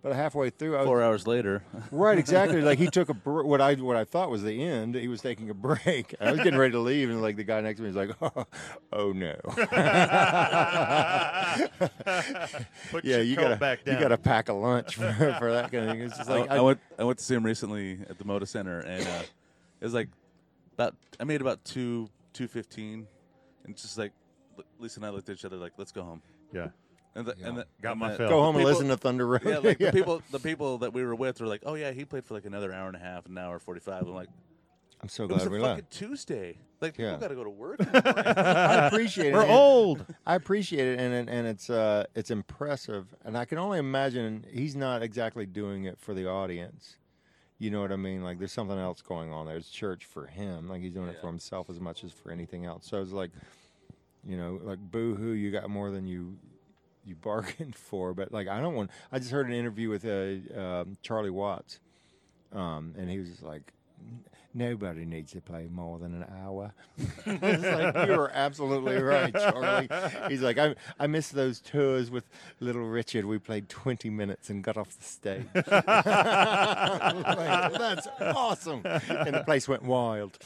but 0.02 0.14
halfway 0.14 0.50
through, 0.50 0.76
I 0.76 0.80
was, 0.80 0.88
Four 0.88 1.02
hours 1.02 1.28
later, 1.28 1.64
right 1.92 2.18
exactly 2.18 2.62
like 2.62 2.80
he 2.80 2.88
took 2.88 3.10
a 3.10 3.14
br- 3.14 3.44
what 3.44 3.62
I 3.62 3.76
what 3.76 3.96
I 3.96 4.04
thought 4.04 4.30
was 4.30 4.44
the 4.44 4.64
end. 4.64 4.96
He 4.96 5.08
was 5.08 5.22
taking 5.22 5.50
a 5.50 5.54
break. 5.54 6.16
I 6.20 6.32
was 6.32 6.40
getting 6.42 6.58
ready 6.58 6.72
to 6.72 6.80
leave, 6.80 7.10
and 7.10 7.22
like 7.22 7.36
the 7.36 7.44
guy 7.44 7.62
next 7.62 7.78
to 7.78 7.84
me 7.84 7.88
was 7.90 7.96
like, 7.96 8.12
"Oh, 8.22 8.46
oh 8.94 9.12
no." 9.12 9.36
Put 12.92 13.06
yeah, 13.06 13.18
you 13.18 13.36
gotta 13.36 13.78
you 13.86 14.00
gotta 14.00 14.18
pack 14.18 14.50
a 14.50 14.54
lunch 14.54 14.96
for, 14.96 15.12
for 15.40 15.52
that 15.52 15.72
kind 15.72 15.86
of 15.86 15.92
thing. 15.92 16.02
It's 16.02 16.18
just 16.18 16.30
like 16.30 16.50
I, 16.50 16.58
I 16.58 16.62
went 16.62 16.80
I 16.98 17.04
went 17.04 17.20
to 17.20 17.24
see 17.24 17.36
him 17.36 17.46
recently 17.46 18.00
at 18.10 18.18
the 18.18 18.24
Moda 18.24 18.48
Center, 18.48 18.80
and 18.80 19.06
uh, 19.06 19.24
it 19.80 19.86
was 19.86 19.94
like 19.94 20.10
about 20.74 20.96
I 21.20 21.24
made 21.26 21.42
about 21.42 21.64
two 21.64 22.10
two 22.34 22.48
fifteen, 22.48 23.08
and 23.66 23.78
just 23.78 23.98
like 23.98 24.14
Lisa 24.80 25.00
and 25.00 25.06
I 25.06 25.10
looked 25.10 25.30
at 25.30 25.36
each 25.36 25.46
other 25.46 25.58
like, 25.58 25.74
let's 25.78 25.92
go 25.92 26.04
home. 26.04 26.22
Yeah. 26.54 26.70
And 27.14 27.26
the, 27.26 27.36
and 27.44 27.58
the, 27.58 27.66
Got 27.82 27.92
and 27.92 28.00
my 28.00 28.12
the- 28.12 28.18
fill. 28.18 28.30
go 28.30 28.36
the 28.38 28.42
home 28.44 28.56
and 28.56 28.66
listen 28.66 28.88
to 28.88 28.98
Thunder 28.98 29.28
Road. 29.28 29.42
Yeah, 29.46 29.58
like 29.58 29.78
the 29.80 29.92
people 29.94 30.22
the 30.32 30.40
people 30.40 30.78
that 30.80 30.94
we 30.94 31.04
were 31.04 31.16
with 31.16 31.42
were 31.42 31.48
like, 31.48 31.64
oh 31.66 31.74
yeah, 31.76 31.92
he 31.92 32.06
played 32.06 32.24
for 32.26 32.34
like 32.34 32.46
another 32.46 32.72
hour 32.74 32.88
and 32.88 32.96
a 32.96 33.00
half, 33.00 33.26
an 33.26 33.38
hour 33.38 33.60
forty 33.60 33.82
five. 33.82 34.04
I'm 34.04 34.14
like, 34.14 34.30
I'm 35.02 35.10
so 35.10 35.26
it 35.26 35.32
was 35.32 35.44
glad 35.44 35.48
a 35.48 35.50
we 35.52 35.60
fucking 35.60 35.76
left. 35.76 35.92
Tuesday. 35.92 36.58
Like 36.80 36.98
Yeah. 36.98 37.08
people 37.16 37.20
got 37.20 37.28
to 37.28 37.36
go 37.36 37.44
to 37.44 37.50
work. 37.50 37.80
in 37.80 37.86
the 37.88 37.92
morning. 38.16 38.34
I 38.38 38.88
appreciate 38.88 39.28
it. 39.28 39.34
We're 39.34 39.46
old. 39.46 40.06
I 40.26 40.36
appreciate 40.36 40.88
it, 40.88 41.00
and 41.00 41.14
and, 41.14 41.30
and 41.30 41.48
it's 41.48 41.70
uh 41.70 42.06
it's 42.16 42.32
impressive, 42.32 43.14
and 43.26 43.38
I 43.38 43.46
can 43.46 43.58
only 43.58 43.78
imagine 43.80 44.46
he's 44.52 44.76
not 44.76 45.04
exactly 45.04 45.46
doing 45.46 45.84
it 45.86 46.00
for 46.00 46.14
the 46.14 46.28
audience. 46.30 46.96
You 47.60 47.70
know 47.72 47.82
what 47.82 47.92
I 47.92 47.98
mean? 47.98 48.24
Like 48.24 48.40
there's 48.40 48.52
something 48.54 48.80
else 48.80 49.02
going 49.04 49.32
on 49.32 49.46
there. 49.46 49.58
It's 49.58 49.70
church 49.70 50.06
for 50.06 50.26
him. 50.28 50.68
Like 50.70 50.82
he's 50.82 50.94
doing 50.94 51.10
it 51.10 51.20
for 51.20 51.28
himself 51.28 51.70
as 51.70 51.80
much 51.80 52.04
as 52.04 52.12
for 52.14 52.32
anything 52.32 52.66
else. 52.66 52.88
So 52.88 53.00
it's 53.02 53.12
like, 53.12 53.30
you 54.26 54.36
know, 54.38 54.60
like 54.64 54.80
boo 54.80 55.14
hoo, 55.16 55.34
you 55.34 55.52
got 55.52 55.70
more 55.70 55.92
than 55.92 56.08
you 56.08 56.38
you 57.06 57.16
bargained 57.16 57.76
for. 57.90 58.14
But 58.14 58.32
like 58.32 58.48
I 58.48 58.60
don't 58.62 58.76
want. 58.76 58.92
I 59.12 59.20
just 59.20 59.32
heard 59.32 59.48
an 59.48 59.54
interview 59.54 59.90
with 59.90 60.06
uh, 60.06 60.60
um 60.60 60.98
Charlie 61.02 61.30
Watts, 61.30 61.80
um, 62.54 62.94
and 62.98 63.10
he 63.10 63.20
was 63.20 63.30
just 63.30 63.44
like. 63.44 63.74
"N- 64.02 64.24
Nobody 64.54 65.06
needs 65.06 65.32
to 65.32 65.40
play 65.40 65.70
more 65.72 65.98
than 65.98 66.14
an 66.14 66.26
hour. 66.44 66.74
like 67.26 67.42
you 68.06 68.20
are 68.20 68.30
absolutely 68.34 68.98
right, 68.98 69.34
Charlie. 69.34 69.88
He's 70.28 70.42
like, 70.42 70.58
I 70.58 70.76
I 71.00 71.08
miss 71.08 71.30
those 71.30 71.62
tours 71.62 72.12
with 72.12 72.26
Little 72.60 72.84
Richard. 72.84 73.24
We 73.24 73.38
played 73.40 73.70
twenty 73.70 74.10
minutes 74.10 74.50
and 74.50 74.62
got 74.62 74.76
off 74.76 74.90
the 74.98 75.06
stage. 75.06 75.46
Like, 75.56 75.86
That's 77.74 78.08
awesome, 78.20 78.82
and 78.86 79.36
the 79.36 79.44
place 79.46 79.70
went 79.70 79.84
wild. 79.84 80.38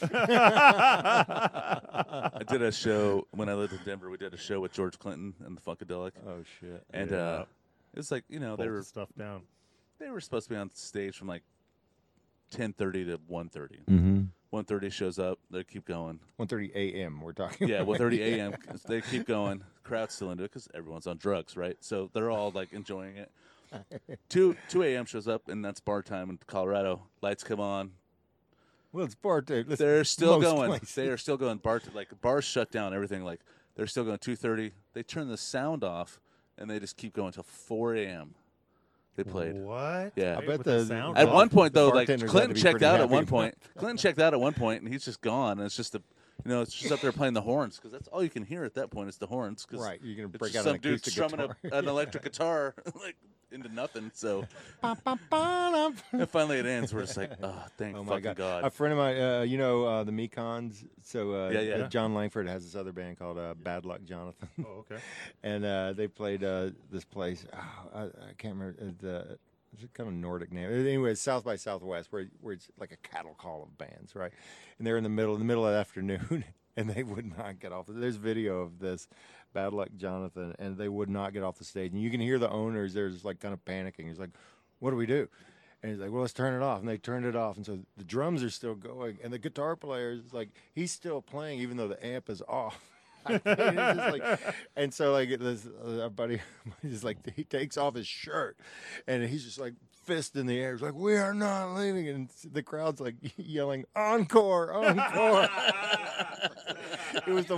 I 1.06 2.42
did 2.48 2.62
a 2.62 2.72
show 2.72 3.26
when 3.32 3.48
I 3.48 3.54
lived 3.54 3.72
in 3.72 3.78
Denver. 3.84 4.10
We 4.10 4.16
did 4.18 4.34
a 4.34 4.38
show 4.38 4.60
with 4.60 4.72
George 4.72 4.98
Clinton 4.98 5.34
and 5.44 5.56
the 5.56 5.60
Funkadelic, 5.60 6.12
Oh 6.26 6.42
shit! 6.60 6.84
and 6.92 7.10
Yeah. 7.10 7.16
uh, 7.16 7.44
it 7.92 7.96
was 7.98 8.10
like 8.10 8.24
you 8.28 8.40
know 8.40 8.56
they 8.56 8.68
were 8.68 8.78
the 8.78 8.84
stuff 8.84 9.08
down. 9.18 9.42
they 9.98 10.10
were 10.10 10.20
supposed 10.20 10.48
to 10.48 10.54
be 10.54 10.58
on 10.58 10.70
stage 10.74 11.16
from 11.16 11.28
like 11.28 11.42
ten 12.50 12.72
thirty 12.72 13.04
to 13.04 13.18
one 13.26 13.48
thirty. 13.48 13.80
Mm-hmm. 13.88 14.22
One 14.50 14.64
thirty 14.64 14.90
shows 14.90 15.18
up. 15.18 15.38
They 15.50 15.64
keep 15.64 15.84
going. 15.86 16.20
One 16.36 16.48
thirty 16.48 16.70
a.m. 16.74 17.20
We're 17.20 17.32
talking. 17.32 17.68
Yeah, 17.68 17.76
about. 17.76 17.86
one 17.88 17.98
thirty 17.98 18.22
a.m. 18.34 18.54
They 18.86 19.00
keep 19.00 19.26
going. 19.26 19.62
Crowd's 19.82 20.14
still 20.14 20.30
into 20.30 20.44
it 20.44 20.50
because 20.50 20.68
everyone's 20.74 21.06
on 21.06 21.16
drugs, 21.18 21.56
right? 21.56 21.76
So 21.80 22.10
they're 22.12 22.30
all 22.30 22.50
like 22.50 22.72
enjoying 22.72 23.16
it. 23.16 23.30
Two 24.28 24.56
two 24.68 24.82
a.m. 24.82 25.04
shows 25.04 25.28
up, 25.28 25.48
and 25.48 25.64
that's 25.64 25.80
bar 25.80 26.02
time 26.02 26.30
in 26.30 26.38
Colorado. 26.46 27.02
Lights 27.22 27.44
come 27.44 27.60
on. 27.60 27.92
Well, 28.92 29.04
it's 29.04 29.14
bar. 29.14 29.44
Listen, 29.46 29.74
They're 29.76 30.04
still 30.04 30.40
most 30.40 30.42
going. 30.54 30.68
places. 30.70 30.94
They 30.94 31.08
are 31.08 31.18
still 31.18 31.36
going. 31.36 31.58
Bar 31.58 31.82
like 31.94 32.08
bars 32.20 32.44
shut 32.44 32.70
down. 32.70 32.94
Everything 32.94 33.24
like 33.24 33.40
they're 33.74 33.86
still 33.86 34.04
going. 34.04 34.18
Two 34.18 34.36
thirty. 34.36 34.72
They 34.94 35.02
turn 35.02 35.28
the 35.28 35.36
sound 35.36 35.84
off, 35.84 36.20
and 36.56 36.70
they 36.70 36.78
just 36.78 36.96
keep 36.96 37.12
going 37.12 37.32
till 37.32 37.42
four 37.42 37.94
a.m. 37.94 38.34
They 39.16 39.24
played. 39.24 39.56
What? 39.56 40.12
Yeah. 40.14 40.36
I 40.36 40.40
bet 40.40 40.58
with 40.58 40.62
the- 40.64 40.84
sound 40.84 41.16
At 41.18 41.32
one 41.32 41.48
point, 41.48 41.72
though, 41.74 41.86
like 41.88 42.06
bartenders 42.06 42.20
had 42.22 42.26
to 42.26 42.30
Clinton 42.30 42.56
checked 42.56 42.70
pretty 42.72 42.86
out 42.86 43.00
at 43.00 43.08
one 43.08 43.26
point. 43.26 43.54
Clinton 43.76 43.96
checked 43.96 44.18
out 44.18 44.34
at 44.34 44.40
one 44.40 44.52
point, 44.54 44.82
and 44.82 44.92
he's 44.92 45.04
just 45.04 45.20
gone. 45.22 45.58
And 45.58 45.62
it's 45.66 45.76
just 45.76 45.94
a, 45.94 46.02
you 46.44 46.50
know, 46.50 46.60
it's 46.60 46.74
just 46.74 46.92
up 46.92 47.00
there 47.00 47.12
playing 47.12 47.32
the 47.34 47.40
horns 47.40 47.76
because 47.76 47.92
that's 47.92 48.08
all 48.08 48.22
you 48.22 48.28
can 48.30 48.44
hear 48.44 48.64
at 48.64 48.74
that 48.74 48.90
point 48.90 49.08
is 49.08 49.16
the 49.16 49.26
horns. 49.26 49.64
'cause 49.64 49.80
Right, 49.80 49.98
you're 50.02 50.16
gonna 50.16 50.28
break 50.28 50.54
out 50.54 50.64
some 50.64 50.74
an 50.74 50.80
dude 50.82 51.04
strumming 51.04 51.40
a, 51.40 51.56
an 51.76 51.88
electric 51.88 52.22
guitar 52.24 52.74
like 53.02 53.16
into 53.52 53.68
nothing. 53.72 54.10
So 54.14 54.44
and 54.82 56.28
finally 56.28 56.58
it 56.58 56.66
ends. 56.66 56.92
We're 56.94 57.02
just 57.02 57.16
like, 57.16 57.32
oh, 57.42 57.64
thank 57.76 57.96
Oh 57.96 58.02
my 58.02 58.10
fucking 58.14 58.22
god. 58.24 58.36
god. 58.36 58.64
A 58.64 58.70
friend 58.70 58.92
of 58.92 58.98
mine, 58.98 59.20
uh, 59.20 59.40
you 59.42 59.58
know, 59.58 59.84
uh, 59.84 60.04
the 60.04 60.12
Mekons. 60.12 60.84
So 61.02 61.32
uh, 61.46 61.50
Yeah, 61.50 61.60
yeah. 61.60 61.74
uh, 61.84 61.88
Jon 61.88 62.14
Langford 62.14 62.48
has 62.48 62.64
this 62.64 62.74
other 62.74 62.92
band 62.92 63.18
called 63.18 63.38
uh, 63.38 63.54
Bad 63.54 63.84
Luck 63.84 64.00
Jonathan, 64.04 64.48
Oh, 64.64 64.78
okay. 64.80 64.96
and 65.42 65.64
uh, 65.64 65.92
they 65.92 66.08
played 66.08 66.42
uh, 66.44 66.70
this 66.90 67.04
place. 67.04 67.44
Oh, 67.52 67.58
I, 67.94 68.02
I 68.04 68.32
can't 68.38 68.54
remember 68.56 68.76
uh, 68.82 68.90
the. 68.98 69.38
It's 69.72 69.82
a 69.84 69.88
kind 69.88 70.08
of 70.08 70.14
Nordic 70.14 70.52
name. 70.52 70.70
Anyway, 70.72 71.10
it's 71.12 71.20
South 71.20 71.44
by 71.44 71.56
Southwest, 71.56 72.10
where 72.10 72.26
where 72.40 72.54
it's 72.54 72.68
like 72.78 72.92
a 72.92 72.96
cattle 73.08 73.34
call 73.36 73.62
of 73.62 73.76
bands, 73.76 74.14
right? 74.14 74.32
And 74.78 74.86
they're 74.86 74.96
in 74.96 75.02
the 75.04 75.10
middle, 75.10 75.34
in 75.34 75.38
the 75.38 75.44
middle 75.44 75.66
of 75.66 75.72
the 75.74 75.78
afternoon, 75.78 76.44
and 76.78 76.88
they 76.88 77.02
would 77.02 77.36
not 77.36 77.60
get 77.60 77.72
off. 77.72 77.84
There's 77.86 78.16
video 78.16 78.60
of 78.62 78.78
this, 78.78 79.06
Bad 79.56 79.72
Luck 79.72 79.88
Jonathan, 79.96 80.54
and 80.58 80.76
they 80.76 80.86
would 80.86 81.08
not 81.08 81.32
get 81.32 81.42
off 81.42 81.56
the 81.56 81.64
stage. 81.64 81.90
And 81.90 82.02
you 82.02 82.10
can 82.10 82.20
hear 82.20 82.38
the 82.38 82.50
owners. 82.50 82.92
They're 82.92 83.08
just 83.08 83.24
like 83.24 83.40
kind 83.40 83.54
of 83.54 83.64
panicking. 83.64 84.06
He's 84.06 84.18
like, 84.18 84.28
"What 84.80 84.90
do 84.90 84.96
we 84.96 85.06
do?" 85.06 85.28
And 85.82 85.90
he's 85.90 85.98
like, 85.98 86.10
"Well, 86.10 86.20
let's 86.20 86.34
turn 86.34 86.52
it 86.52 86.62
off." 86.62 86.80
And 86.80 86.88
they 86.88 86.98
turned 86.98 87.24
it 87.24 87.34
off, 87.34 87.56
and 87.56 87.64
so 87.64 87.78
the 87.96 88.04
drums 88.04 88.42
are 88.42 88.50
still 88.50 88.74
going, 88.74 89.16
and 89.24 89.32
the 89.32 89.38
guitar 89.38 89.74
player 89.74 90.10
is 90.10 90.34
like, 90.34 90.50
he's 90.74 90.92
still 90.92 91.22
playing 91.22 91.60
even 91.60 91.78
though 91.78 91.88
the 91.88 92.06
amp 92.06 92.28
is 92.28 92.42
off. 92.46 92.78
Like, 93.44 94.22
and 94.76 94.94
so 94.94 95.10
like 95.10 95.28
this, 95.40 95.66
uh, 95.84 96.08
buddy 96.10 96.40
is 96.84 97.02
like 97.02 97.16
he 97.34 97.42
takes 97.42 97.76
off 97.76 97.96
his 97.96 98.06
shirt, 98.06 98.56
and 99.08 99.24
he's 99.24 99.42
just 99.42 99.58
like 99.58 99.74
fist 100.06 100.36
in 100.36 100.46
the 100.46 100.58
air. 100.58 100.74
It's 100.74 100.82
like, 100.82 100.94
we 100.94 101.16
are 101.16 101.34
not 101.34 101.74
leaving. 101.74 102.08
And 102.08 102.30
the 102.52 102.62
crowd's 102.62 103.00
like 103.00 103.16
yelling, 103.36 103.84
encore, 103.96 104.72
encore. 104.72 105.42
it 107.26 107.32
was 107.32 107.46
the 107.46 107.56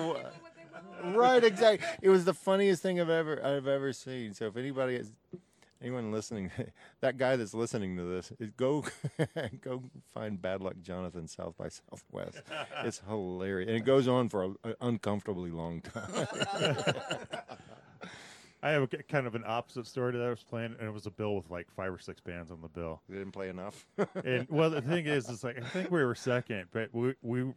right, 1.05 1.43
exactly. 1.43 1.87
It 2.03 2.09
was 2.09 2.25
the 2.25 2.35
funniest 2.35 2.83
thing 2.83 3.01
I've 3.01 3.11
ever 3.11 3.45
I've 3.45 3.67
ever 3.67 3.93
seen. 3.93 4.35
So 4.35 4.47
if 4.47 4.57
anybody 4.57 4.97
is 4.97 5.13
anyone 5.81 6.13
listening, 6.13 6.51
that 7.01 7.17
guy 7.17 7.37
that's 7.37 7.55
listening 7.55 7.97
to 7.97 8.03
this, 8.05 8.33
is 8.39 8.51
go 8.51 8.85
go 9.61 9.83
find 10.13 10.41
Bad 10.41 10.61
Luck 10.61 10.75
Jonathan 10.83 11.29
South 11.29 11.57
by 11.57 11.69
Southwest. 11.69 12.43
It's 12.85 13.03
hilarious, 13.09 13.69
and 13.69 13.77
it 13.77 13.85
goes 13.85 14.09
on 14.09 14.29
for 14.29 14.45
an 14.65 14.75
uncomfortably 14.81 15.51
long 15.51 15.81
time. 15.81 16.27
I 18.63 18.71
have 18.71 18.83
a, 18.83 18.87
kind 18.87 19.27
of 19.27 19.35
an 19.35 19.45
opposite 19.47 19.87
story 19.87 20.13
to 20.13 20.19
that 20.19 20.27
I 20.27 20.31
was 20.31 20.43
playing, 20.43 20.75
and 20.79 20.89
it 20.89 20.93
was 20.93 21.07
a 21.07 21.11
bill 21.11 21.37
with 21.37 21.51
like 21.51 21.71
five 21.71 21.93
or 21.93 21.99
six 21.99 22.21
bands 22.21 22.51
on 22.51 22.61
the 22.61 22.69
bill. 22.69 23.03
they 23.09 23.17
didn't 23.19 23.33
play 23.33 23.49
enough. 23.49 23.87
And 24.25 24.47
well, 24.51 24.71
the 24.71 24.83
thing 24.83 25.07
is, 25.07 25.29
is 25.29 25.45
like 25.45 25.59
I 25.59 25.67
think 25.69 25.91
we 25.91 26.05
were 26.05 26.15
second, 26.15 26.67
but 26.73 26.93
we 26.93 27.15
we 27.23 27.45
we 27.45 27.53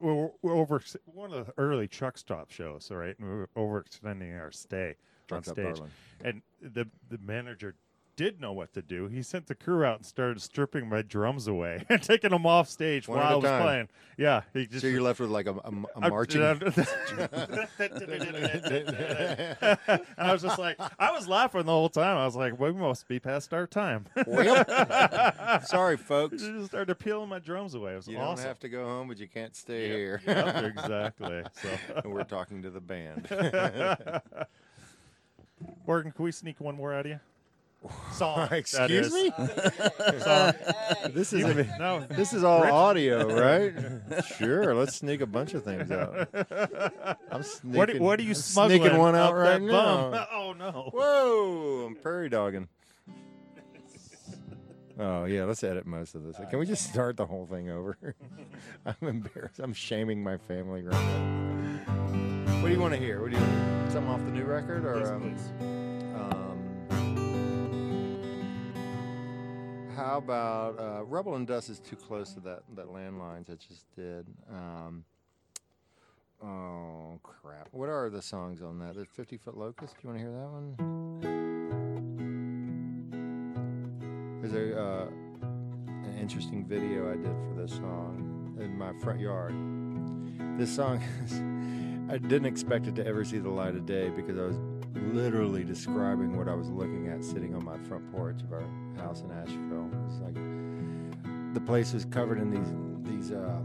were, 0.00 0.30
over 0.42 0.82
one 1.06 1.32
of 1.32 1.46
the 1.46 1.54
early 1.58 1.86
truck 1.86 2.18
stop 2.18 2.50
shows, 2.50 2.90
all 2.90 2.96
right, 2.96 3.16
and 3.18 3.28
we 3.28 3.34
were 3.34 3.48
overextending 3.56 4.38
our 4.38 4.50
stay 4.50 4.96
on 5.30 5.42
stage, 5.44 5.56
Darling. 5.76 5.90
and 6.24 6.42
the 6.60 6.88
the 7.08 7.18
manager 7.18 7.74
did 8.16 8.40
know 8.40 8.52
what 8.52 8.72
to 8.74 8.82
do. 8.82 9.08
He 9.08 9.22
sent 9.22 9.46
the 9.46 9.54
crew 9.54 9.84
out 9.84 9.96
and 9.96 10.06
started 10.06 10.40
stripping 10.42 10.88
my 10.88 11.02
drums 11.02 11.48
away 11.48 11.84
and 11.88 12.02
taking 12.02 12.30
them 12.30 12.46
off 12.46 12.68
stage 12.68 13.08
One 13.08 13.18
while 13.18 13.32
I 13.32 13.34
was 13.36 13.44
time. 13.44 13.62
playing. 13.62 13.88
Yeah, 14.18 14.42
he 14.52 14.66
just 14.66 14.82
so 14.82 14.88
you're 14.88 15.00
left 15.00 15.20
with 15.20 15.30
like 15.30 15.46
a 15.46 15.54
marching. 15.98 16.42
and 16.42 16.62
I 20.18 20.32
was 20.32 20.42
just 20.42 20.58
like, 20.58 20.76
I 20.98 21.10
was 21.12 21.26
laughing 21.26 21.64
the 21.64 21.72
whole 21.72 21.88
time. 21.88 22.18
I 22.18 22.26
was 22.26 22.36
like, 22.36 22.58
we 22.60 22.72
must 22.72 23.08
be 23.08 23.18
past 23.18 23.54
our 23.54 23.66
time. 23.66 24.04
Well, 24.26 25.60
Sorry, 25.64 25.96
folks. 25.96 26.42
just 26.42 26.66
started 26.66 26.94
peeling 26.96 27.30
my 27.30 27.38
drums 27.38 27.74
away. 27.74 27.94
It 27.94 27.96
was 27.96 28.08
You 28.08 28.18
awesome. 28.18 28.44
don't 28.44 28.48
have 28.48 28.58
to 28.60 28.68
go 28.68 28.84
home, 28.84 29.08
but 29.08 29.18
you 29.18 29.28
can't 29.28 29.56
stay 29.56 29.88
here. 29.88 30.20
Yep, 30.26 30.64
exactly. 30.76 31.42
So, 31.62 31.70
we're 32.08 32.24
talking 32.24 32.62
to 32.62 32.70
the 32.70 32.80
band. 32.80 33.26
Morgan, 35.86 36.12
can 36.12 36.24
we 36.24 36.32
sneak 36.32 36.60
one 36.60 36.76
more 36.76 36.92
out 36.92 37.06
of 37.06 37.12
you? 37.12 37.20
Song. 38.12 38.48
Excuse 38.52 39.12
me? 39.12 39.30
Song. 40.18 40.52
This 41.10 41.32
is 41.32 41.40
You- 41.40 41.66
no. 41.78 42.06
this 42.10 42.32
is 42.32 42.44
all 42.44 42.62
audio, 42.62 43.26
right? 43.34 43.72
sure. 44.38 44.74
Let's 44.74 44.96
sneak 44.96 45.20
a 45.20 45.26
bunch 45.26 45.54
of 45.54 45.64
things 45.64 45.90
out. 45.90 46.28
I'm 47.30 47.42
sneaking. 47.42 47.78
What, 47.78 47.98
what 48.00 48.20
are 48.20 48.22
you 48.22 48.30
I'm 48.30 48.34
smuggling? 48.34 48.80
Sneaking 48.82 48.98
one 48.98 49.16
out 49.16 49.34
right 49.34 49.58
that 49.60 49.68
bum? 49.70 50.10
now. 50.12 50.26
Oh 50.32 50.52
no! 50.52 50.90
Whoa! 50.92 51.86
I'm 51.88 51.96
prairie 51.96 52.28
dogging. 52.28 52.68
Oh 54.98 55.24
yeah, 55.24 55.44
let's 55.44 55.64
edit 55.64 55.86
most 55.86 56.14
of 56.14 56.22
this. 56.22 56.36
Can 56.50 56.58
we 56.58 56.66
just 56.66 56.88
start 56.88 57.16
the 57.16 57.26
whole 57.26 57.46
thing 57.46 57.70
over? 57.70 57.96
I'm 58.86 59.08
embarrassed. 59.08 59.58
I'm 59.58 59.72
shaming 59.72 60.22
my 60.22 60.36
family 60.36 60.82
right 60.82 60.92
now. 60.92 62.60
What 62.60 62.68
do 62.68 62.74
you 62.74 62.80
want 62.80 62.92
to 62.94 63.00
hear? 63.00 63.20
What 63.22 63.30
do 63.32 63.38
you 63.38 63.42
something 63.90 64.08
off 64.08 64.20
the 64.24 64.30
new 64.30 64.44
record 64.44 64.84
or? 64.84 65.14
um, 65.14 65.22
Um, 65.60 65.81
how 69.94 70.18
about 70.18 70.78
uh, 70.78 71.04
Rubble 71.04 71.34
and 71.34 71.46
Dust 71.46 71.68
is 71.70 71.78
too 71.78 71.96
close 71.96 72.32
to 72.34 72.40
that 72.40 72.62
that 72.76 72.86
landlines 72.86 73.50
I 73.50 73.54
just 73.54 73.84
did. 73.94 74.26
Um, 74.50 75.04
oh 76.42 77.18
crap! 77.22 77.68
What 77.72 77.88
are 77.88 78.10
the 78.10 78.22
songs 78.22 78.62
on 78.62 78.78
that? 78.80 78.94
The 78.96 79.04
Fifty 79.04 79.36
Foot 79.36 79.56
Locust. 79.56 79.94
Do 79.94 80.00
you 80.02 80.08
want 80.08 80.20
to 80.20 80.24
hear 80.24 80.32
that 80.32 80.48
one? 80.48 80.76
There's 84.40 84.54
a 84.54 84.80
uh, 84.80 85.06
an 85.86 86.18
interesting 86.20 86.66
video 86.66 87.10
I 87.10 87.16
did 87.16 87.24
for 87.24 87.54
this 87.60 87.72
song 87.72 88.56
in 88.60 88.76
my 88.76 88.92
front 89.00 89.20
yard. 89.20 89.54
This 90.58 90.74
song 90.74 91.02
is, 91.24 91.32
I 92.12 92.18
didn't 92.18 92.46
expect 92.46 92.86
it 92.86 92.94
to 92.96 93.06
ever 93.06 93.24
see 93.24 93.38
the 93.38 93.50
light 93.50 93.74
of 93.74 93.86
day 93.86 94.10
because 94.10 94.38
I 94.38 94.42
was 94.42 94.58
literally 94.94 95.64
describing 95.64 96.36
what 96.36 96.48
I 96.48 96.54
was 96.54 96.68
looking 96.68 97.08
at 97.08 97.24
sitting 97.24 97.54
on 97.54 97.64
my 97.64 97.78
front 97.88 98.10
porch 98.12 98.42
of 98.42 98.52
our 98.52 98.64
house 98.96 99.22
in 99.22 99.30
Asheville. 99.30 99.90
It 99.92 100.06
was 100.06 100.20
like 100.20 101.54
the 101.54 101.60
place 101.60 101.92
was 101.92 102.04
covered 102.04 102.38
in 102.38 102.50
these 102.50 102.72
these 103.04 103.32
uh, 103.32 103.60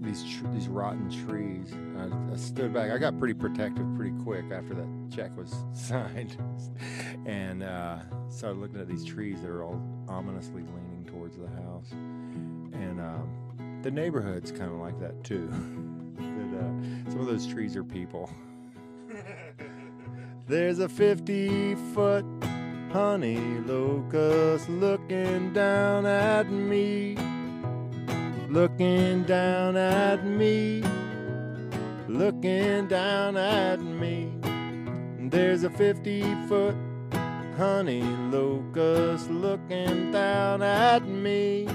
these 0.00 0.24
tr- 0.24 0.48
these 0.52 0.68
rotten 0.68 1.10
trees. 1.26 1.74
I, 1.98 2.32
I 2.32 2.36
stood 2.36 2.72
back. 2.72 2.90
I 2.90 2.98
got 2.98 3.18
pretty 3.18 3.34
protective 3.34 3.86
pretty 3.96 4.14
quick 4.22 4.44
after 4.52 4.74
that 4.74 4.88
check 5.14 5.36
was 5.36 5.54
signed, 5.72 6.36
and 7.26 7.62
uh, 7.62 7.98
started 8.30 8.58
looking 8.58 8.80
at 8.80 8.88
these 8.88 9.04
trees 9.04 9.40
that 9.42 9.48
are 9.48 9.64
all 9.64 9.80
ominously 10.08 10.62
leaning 10.62 11.04
towards 11.06 11.36
the 11.36 11.48
house. 11.48 11.90
And 11.90 13.00
um, 13.00 13.80
the 13.82 13.90
neighborhood's 13.90 14.50
kind 14.50 14.70
of 14.70 14.78
like 14.78 14.98
that 15.00 15.24
too. 15.24 15.48
that, 16.18 16.58
uh, 16.58 17.10
some 17.10 17.20
of 17.20 17.26
those 17.26 17.46
trees 17.46 17.76
are 17.76 17.84
people. 17.84 18.30
There's 20.48 20.78
a 20.78 20.88
50 20.88 21.74
foot 21.92 22.24
honey 22.90 23.36
locust 23.66 24.66
looking 24.70 25.52
down 25.52 26.06
at 26.06 26.50
me. 26.50 27.18
Looking 28.48 29.24
down 29.24 29.76
at 29.76 30.24
me. 30.24 30.82
Looking 32.08 32.88
down 32.88 33.36
at 33.36 33.82
me. 33.82 34.32
There's 35.20 35.64
a 35.64 35.70
50 35.70 36.22
foot 36.46 36.76
honey 37.58 38.00
locust 38.32 39.28
looking 39.28 40.12
down 40.12 40.62
at 40.62 41.06
me. 41.06 41.68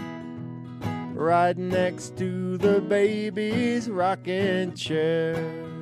Right 1.13 1.55
next 1.55 2.17
to 2.17 2.57
the 2.57 2.81
baby's 2.81 3.88
rocking 3.88 4.73
chair. 4.73 5.72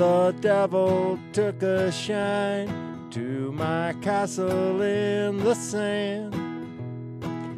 The 0.00 0.34
devil 0.40 1.18
took 1.34 1.62
a 1.62 1.92
shine 1.92 3.06
to 3.10 3.52
my 3.52 3.94
castle 4.00 4.80
in 4.80 5.36
the 5.36 5.54
sand. 5.54 6.32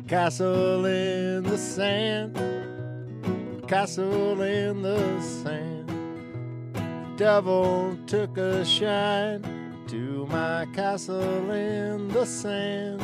Castle 0.08 0.84
in 0.86 1.44
the 1.44 1.56
sand. 1.56 2.34
Castle 3.68 4.42
in 4.42 4.82
the 4.82 5.20
sand. 5.20 5.88
Devil 7.16 7.96
took 8.08 8.36
a 8.36 8.64
shine 8.64 9.44
to 9.86 10.26
my 10.26 10.66
castle 10.74 11.48
in 11.52 12.08
the 12.08 12.24
sand. 12.24 13.00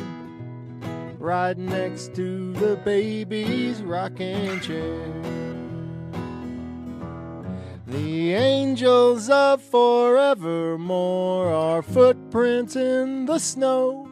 Right 1.20 1.56
next 1.56 2.12
to 2.16 2.52
the 2.54 2.74
baby's 2.84 3.84
rocking 3.84 4.58
chair. 4.58 5.47
The 7.88 8.34
angels 8.34 9.30
of 9.30 9.62
forevermore 9.62 11.48
are 11.48 11.80
footprints 11.80 12.76
in 12.76 13.24
the 13.24 13.38
snow. 13.38 14.06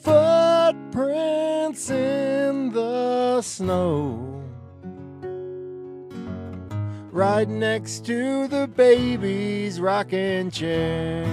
Footprints 0.00 1.90
in 1.90 2.72
the 2.72 3.42
snow. 3.42 4.42
Right 7.12 7.48
next 7.48 8.06
to 8.06 8.48
the 8.48 8.66
baby's 8.66 9.78
rocking 9.78 10.50
chair. 10.50 11.26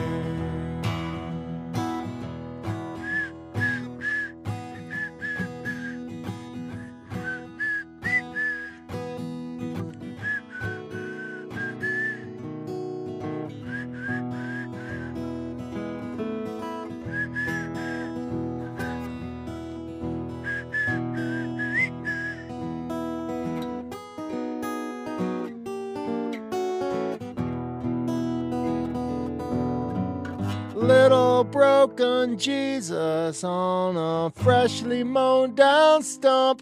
Jesus 32.37 33.43
on 33.43 33.97
a 33.97 34.29
freshly 34.31 35.03
mowed 35.03 35.55
down 35.55 36.03
stump. 36.03 36.61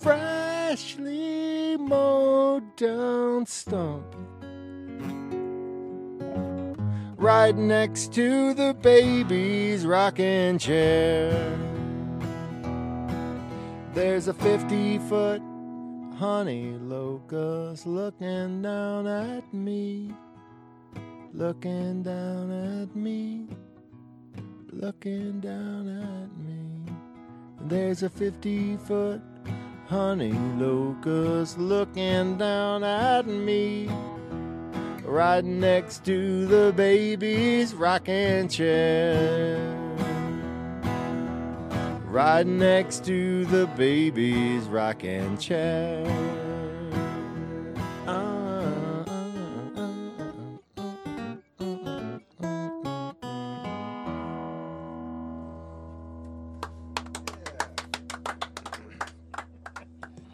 Freshly 0.00 1.76
mowed 1.76 2.76
down 2.76 3.46
stump. 3.46 4.04
Right 7.16 7.54
next 7.54 8.12
to 8.14 8.54
the 8.54 8.74
baby's 8.74 9.86
rocking 9.86 10.58
chair. 10.58 11.30
There's 13.94 14.28
a 14.28 14.34
50 14.34 14.98
foot 15.00 15.42
honey 16.16 16.72
locust 16.80 17.86
looking 17.86 18.62
down 18.62 19.06
at 19.06 19.52
me 19.52 20.14
looking 21.32 22.02
down 22.02 22.50
at 22.50 22.94
me. 22.96 23.46
Looking 24.72 25.40
down 25.40 25.88
at 25.88 26.38
me. 26.38 26.92
There's 27.60 28.02
a 28.02 28.10
50 28.10 28.76
foot 28.78 29.20
honey 29.86 30.32
locust 30.32 31.58
looking 31.58 32.36
down 32.38 32.84
at 32.84 33.26
me. 33.26 33.88
Right 35.04 35.44
next 35.44 36.04
to 36.04 36.46
the 36.46 36.72
baby's 36.76 37.74
rocking 37.74 38.48
chair. 38.48 39.58
Right 42.04 42.46
next 42.46 43.04
to 43.06 43.44
the 43.46 43.66
baby's 43.76 44.64
rocking 44.64 45.36
chair. 45.38 46.39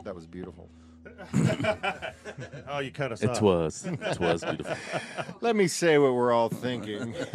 That 0.06 0.14
was 0.14 0.26
beautiful. 0.26 0.68
Oh, 2.68 2.78
you 2.80 2.90
cut 2.90 3.12
us 3.12 3.22
off. 3.24 3.30
It 3.30 3.36
off. 3.36 3.42
was. 3.42 3.86
It 3.86 4.20
was 4.20 4.42
beautiful. 4.44 4.76
Let 5.40 5.54
me 5.56 5.66
say 5.68 5.98
what 5.98 6.14
we're 6.14 6.32
all 6.32 6.48
thinking. 6.48 7.14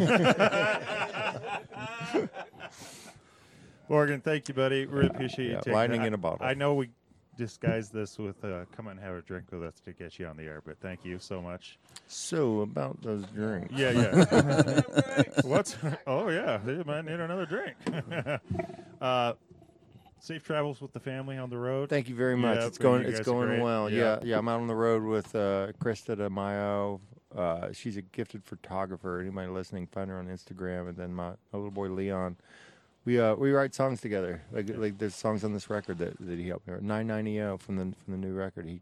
Morgan, 3.88 4.20
thank 4.20 4.48
you, 4.48 4.54
buddy. 4.54 4.86
Really 4.86 5.08
appreciate 5.08 5.46
you 5.46 5.52
Yeah, 5.52 5.58
taking 5.58 5.72
lightning 5.72 6.00
the- 6.02 6.06
in 6.08 6.14
a 6.14 6.18
bottle. 6.18 6.46
I 6.46 6.54
know 6.54 6.74
we 6.74 6.90
disguised 7.36 7.92
this 7.92 8.18
with 8.18 8.42
uh, 8.44 8.64
come 8.76 8.88
and 8.88 9.00
have 9.00 9.14
a 9.16 9.22
drink 9.22 9.46
with 9.50 9.62
us 9.64 9.74
to 9.84 9.92
get 9.92 10.18
you 10.18 10.26
on 10.26 10.36
the 10.36 10.44
air, 10.44 10.62
but 10.64 10.78
thank 10.80 11.04
you 11.04 11.18
so 11.18 11.40
much. 11.42 11.78
so 12.06 12.60
about 12.60 13.00
those 13.02 13.24
drinks. 13.34 13.72
Yeah, 13.74 13.90
yeah. 13.90 15.22
What's? 15.44 15.76
Oh, 16.06 16.28
yeah. 16.28 16.58
They 16.64 16.82
might 16.84 17.04
need 17.04 17.20
another 17.20 17.46
drink. 17.46 17.74
uh, 19.00 19.32
safe 20.22 20.42
travels 20.42 20.80
with 20.80 20.92
the 20.92 21.00
family 21.00 21.36
on 21.36 21.50
the 21.50 21.58
road. 21.58 21.90
Thank 21.90 22.08
you 22.08 22.14
very 22.14 22.36
much. 22.36 22.58
Yeah, 22.58 22.66
it's 22.66 22.78
going. 22.78 23.04
It's 23.04 23.20
going 23.20 23.60
well. 23.60 23.90
Yeah. 23.90 23.98
Yeah. 23.98 24.18
yeah, 24.24 24.38
I'm 24.38 24.48
out 24.48 24.60
on 24.60 24.68
the 24.68 24.74
road 24.74 25.02
with 25.02 25.34
uh, 25.34 25.72
Krista 25.82 26.16
de 26.16 26.30
Mayo. 26.30 27.00
Uh, 27.36 27.72
she's 27.72 27.96
a 27.96 28.02
gifted 28.02 28.44
photographer. 28.44 29.20
Anybody 29.20 29.48
listening, 29.48 29.86
find 29.86 30.10
her 30.10 30.18
on 30.18 30.28
Instagram. 30.28 30.88
And 30.88 30.96
then 30.96 31.12
my, 31.12 31.30
my 31.30 31.58
little 31.58 31.70
boy 31.70 31.88
Leon. 31.88 32.36
We 33.04 33.18
uh 33.18 33.34
we 33.34 33.50
write 33.50 33.74
songs 33.74 34.00
together. 34.00 34.42
Like 34.52 34.70
like 34.76 34.98
there's 34.98 35.16
songs 35.16 35.42
on 35.42 35.52
this 35.52 35.68
record 35.68 35.98
that, 35.98 36.16
that 36.20 36.38
he 36.38 36.46
helped 36.46 36.68
me. 36.68 36.74
with. 36.74 36.82
990 36.82 37.58
from 37.58 37.76
the 37.76 37.82
from 37.96 38.12
the 38.12 38.16
new 38.16 38.32
record. 38.32 38.64
He 38.66 38.80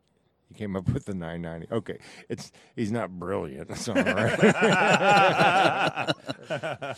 he 0.50 0.54
came 0.58 0.76
up 0.76 0.86
with 0.90 1.06
the 1.06 1.14
990. 1.14 1.68
Okay, 1.72 1.98
it's 2.28 2.52
he's 2.76 2.92
not 2.92 3.18
brilliant. 3.18 3.70
It's 3.70 3.88
all 3.88 3.94
right. 3.94 4.04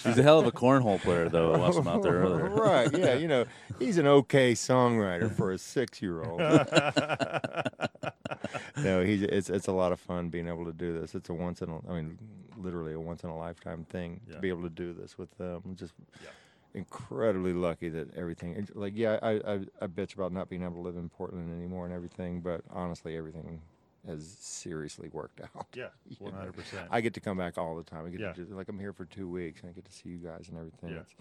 He's 0.02 0.18
a 0.18 0.22
hell 0.22 0.40
of 0.40 0.46
a 0.46 0.52
cornhole 0.52 1.00
player, 1.02 1.28
though. 1.28 1.52
I 1.52 1.58
watched 1.58 1.76
him 1.78 1.86
out 1.86 2.02
there 2.02 2.14
earlier. 2.14 2.48
right? 2.50 2.90
Yeah, 2.96 3.14
you 3.14 3.28
know 3.28 3.44
he's 3.78 3.98
an 3.98 4.06
okay 4.06 4.52
songwriter 4.54 5.30
for 5.34 5.52
a 5.52 5.58
six 5.58 6.00
year 6.00 6.22
old. 6.24 6.40
no, 8.78 9.04
he's 9.04 9.20
it's 9.22 9.50
it's 9.50 9.66
a 9.66 9.72
lot 9.72 9.92
of 9.92 10.00
fun 10.00 10.30
being 10.30 10.48
able 10.48 10.64
to 10.64 10.72
do 10.72 10.98
this. 10.98 11.14
It's 11.14 11.28
a 11.28 11.34
once 11.34 11.60
in 11.62 11.68
a, 11.68 11.76
I 11.90 11.94
mean, 12.00 12.16
literally 12.56 12.94
a 12.94 13.00
once 13.00 13.22
in 13.24 13.30
a 13.30 13.36
lifetime 13.36 13.84
thing 13.84 14.20
Yeah. 14.26 14.36
to 14.36 14.40
be 14.40 14.48
able 14.48 14.62
to 14.62 14.70
do 14.70 14.92
this 14.94 15.18
with 15.18 15.36
them. 15.38 15.74
Just 15.76 15.92
Yeah. 16.22 16.28
Incredibly 16.74 17.52
lucky 17.52 17.88
that 17.90 18.14
everything. 18.16 18.68
Like, 18.74 18.92
yeah, 18.96 19.18
I, 19.22 19.30
I 19.32 19.54
I 19.80 19.86
bitch 19.86 20.14
about 20.14 20.32
not 20.32 20.48
being 20.48 20.62
able 20.62 20.74
to 20.74 20.80
live 20.80 20.96
in 20.96 21.08
Portland 21.08 21.52
anymore 21.56 21.84
and 21.84 21.94
everything, 21.94 22.40
but 22.40 22.62
honestly, 22.70 23.16
everything 23.16 23.60
has 24.06 24.36
seriously 24.40 25.08
worked 25.12 25.40
out. 25.56 25.66
Yeah, 25.74 25.88
You 26.08 26.16
one 26.18 26.32
know, 26.32 26.38
hundred 26.38 26.54
percent. 26.56 26.88
I 26.90 27.00
get 27.00 27.14
to 27.14 27.20
come 27.20 27.38
back 27.38 27.58
all 27.58 27.76
the 27.76 27.84
time. 27.84 28.06
I 28.06 28.10
get 28.10 28.20
Yeah. 28.20 28.32
to 28.32 28.44
do, 28.44 28.54
like 28.54 28.68
I'm 28.68 28.78
here 28.78 28.92
for 28.92 29.04
two 29.04 29.28
weeks 29.28 29.60
and 29.60 29.70
I 29.70 29.72
get 29.72 29.84
to 29.84 29.92
see 29.92 30.08
you 30.08 30.18
guys 30.18 30.48
and 30.48 30.58
everything. 30.58 30.90
Yeah. 30.90 31.00
It's, 31.00 31.14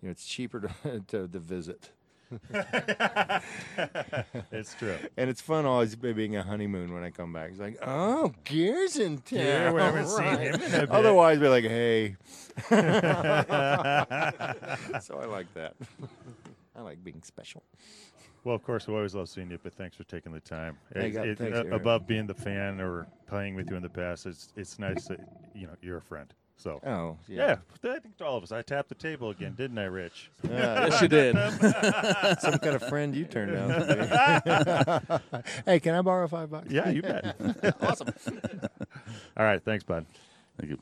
you 0.00 0.08
know, 0.08 0.10
it's 0.12 0.26
cheaper 0.26 0.60
to 0.60 1.00
to, 1.08 1.28
to 1.28 1.38
visit. 1.38 1.90
it's 4.52 4.74
true. 4.74 4.96
And 5.16 5.30
it's 5.30 5.40
fun 5.40 5.64
always 5.66 5.94
being 5.96 6.36
a 6.36 6.42
honeymoon 6.42 6.92
when 6.92 7.02
I 7.04 7.10
come 7.10 7.32
back. 7.32 7.50
It's 7.50 7.60
like, 7.60 7.78
oh, 7.82 8.32
Geer's 8.44 8.96
in 8.98 9.18
town. 9.18 9.38
Yeah, 9.38 9.72
we 9.72 9.80
haven't 9.80 10.08
seen 10.08 10.24
him 10.38 10.54
in 10.54 10.74
a 10.74 10.80
bit. 10.80 10.90
Otherwise, 10.90 11.38
be 11.38 11.48
like, 11.48 11.64
hey. 11.64 12.16
so 12.70 12.76
I 15.20 15.26
like 15.26 15.52
that. 15.54 15.74
I 16.76 16.82
like 16.82 17.02
being 17.02 17.22
special. 17.22 17.62
Well, 18.44 18.54
of 18.54 18.62
course, 18.62 18.86
we 18.86 18.94
always 18.94 19.14
love 19.14 19.28
seeing 19.28 19.50
you, 19.50 19.58
but 19.62 19.74
thanks 19.74 19.96
for 19.96 20.04
taking 20.04 20.32
the 20.32 20.40
time. 20.40 20.78
It- 20.94 21.10
God, 21.10 21.26
it- 21.28 21.38
thanks, 21.38 21.58
uh, 21.58 21.66
above 21.74 22.06
being 22.06 22.26
the 22.26 22.34
fan 22.34 22.80
or 22.80 23.06
playing 23.26 23.54
with 23.56 23.68
you 23.70 23.76
in 23.76 23.82
the 23.82 23.88
past, 23.88 24.26
it's 24.26 24.52
it's 24.56 24.78
nice 24.78 25.06
that 25.08 25.20
you 25.54 25.66
know 25.66 25.74
you're 25.82 25.98
a 25.98 26.02
friend. 26.02 26.32
So 26.58 26.80
Oh, 26.84 27.16
yeah, 27.28 27.56
yeah. 27.84 27.90
I 27.94 27.98
think 28.00 28.16
to 28.18 28.24
all 28.26 28.36
of 28.36 28.42
us. 28.42 28.50
I 28.50 28.62
tapped 28.62 28.88
the 28.88 28.96
table 28.96 29.30
again, 29.30 29.54
didn't 29.56 29.78
I, 29.78 29.84
Rich? 29.84 30.30
Yeah, 30.42 30.86
Yes, 30.88 31.00
you 31.02 31.08
did. 31.08 31.34
some 32.40 32.58
kind 32.58 32.74
of 32.74 32.82
friend 32.88 33.14
you 33.14 33.24
turned 33.26 33.56
out. 33.56 33.86
to 33.88 35.20
be. 35.38 35.40
hey, 35.70 35.78
can 35.80 35.94
I 35.94 36.02
borrow 36.02 36.26
five 36.26 36.50
bucks? 36.50 36.68
Yeah, 36.70 36.90
you 36.90 37.02
bet. 37.02 37.36
awesome. 37.80 38.08
all 39.36 39.44
right, 39.44 39.62
thanks, 39.64 39.84
bud. 39.84 40.04
Thank 40.58 40.70
you. 40.72 40.78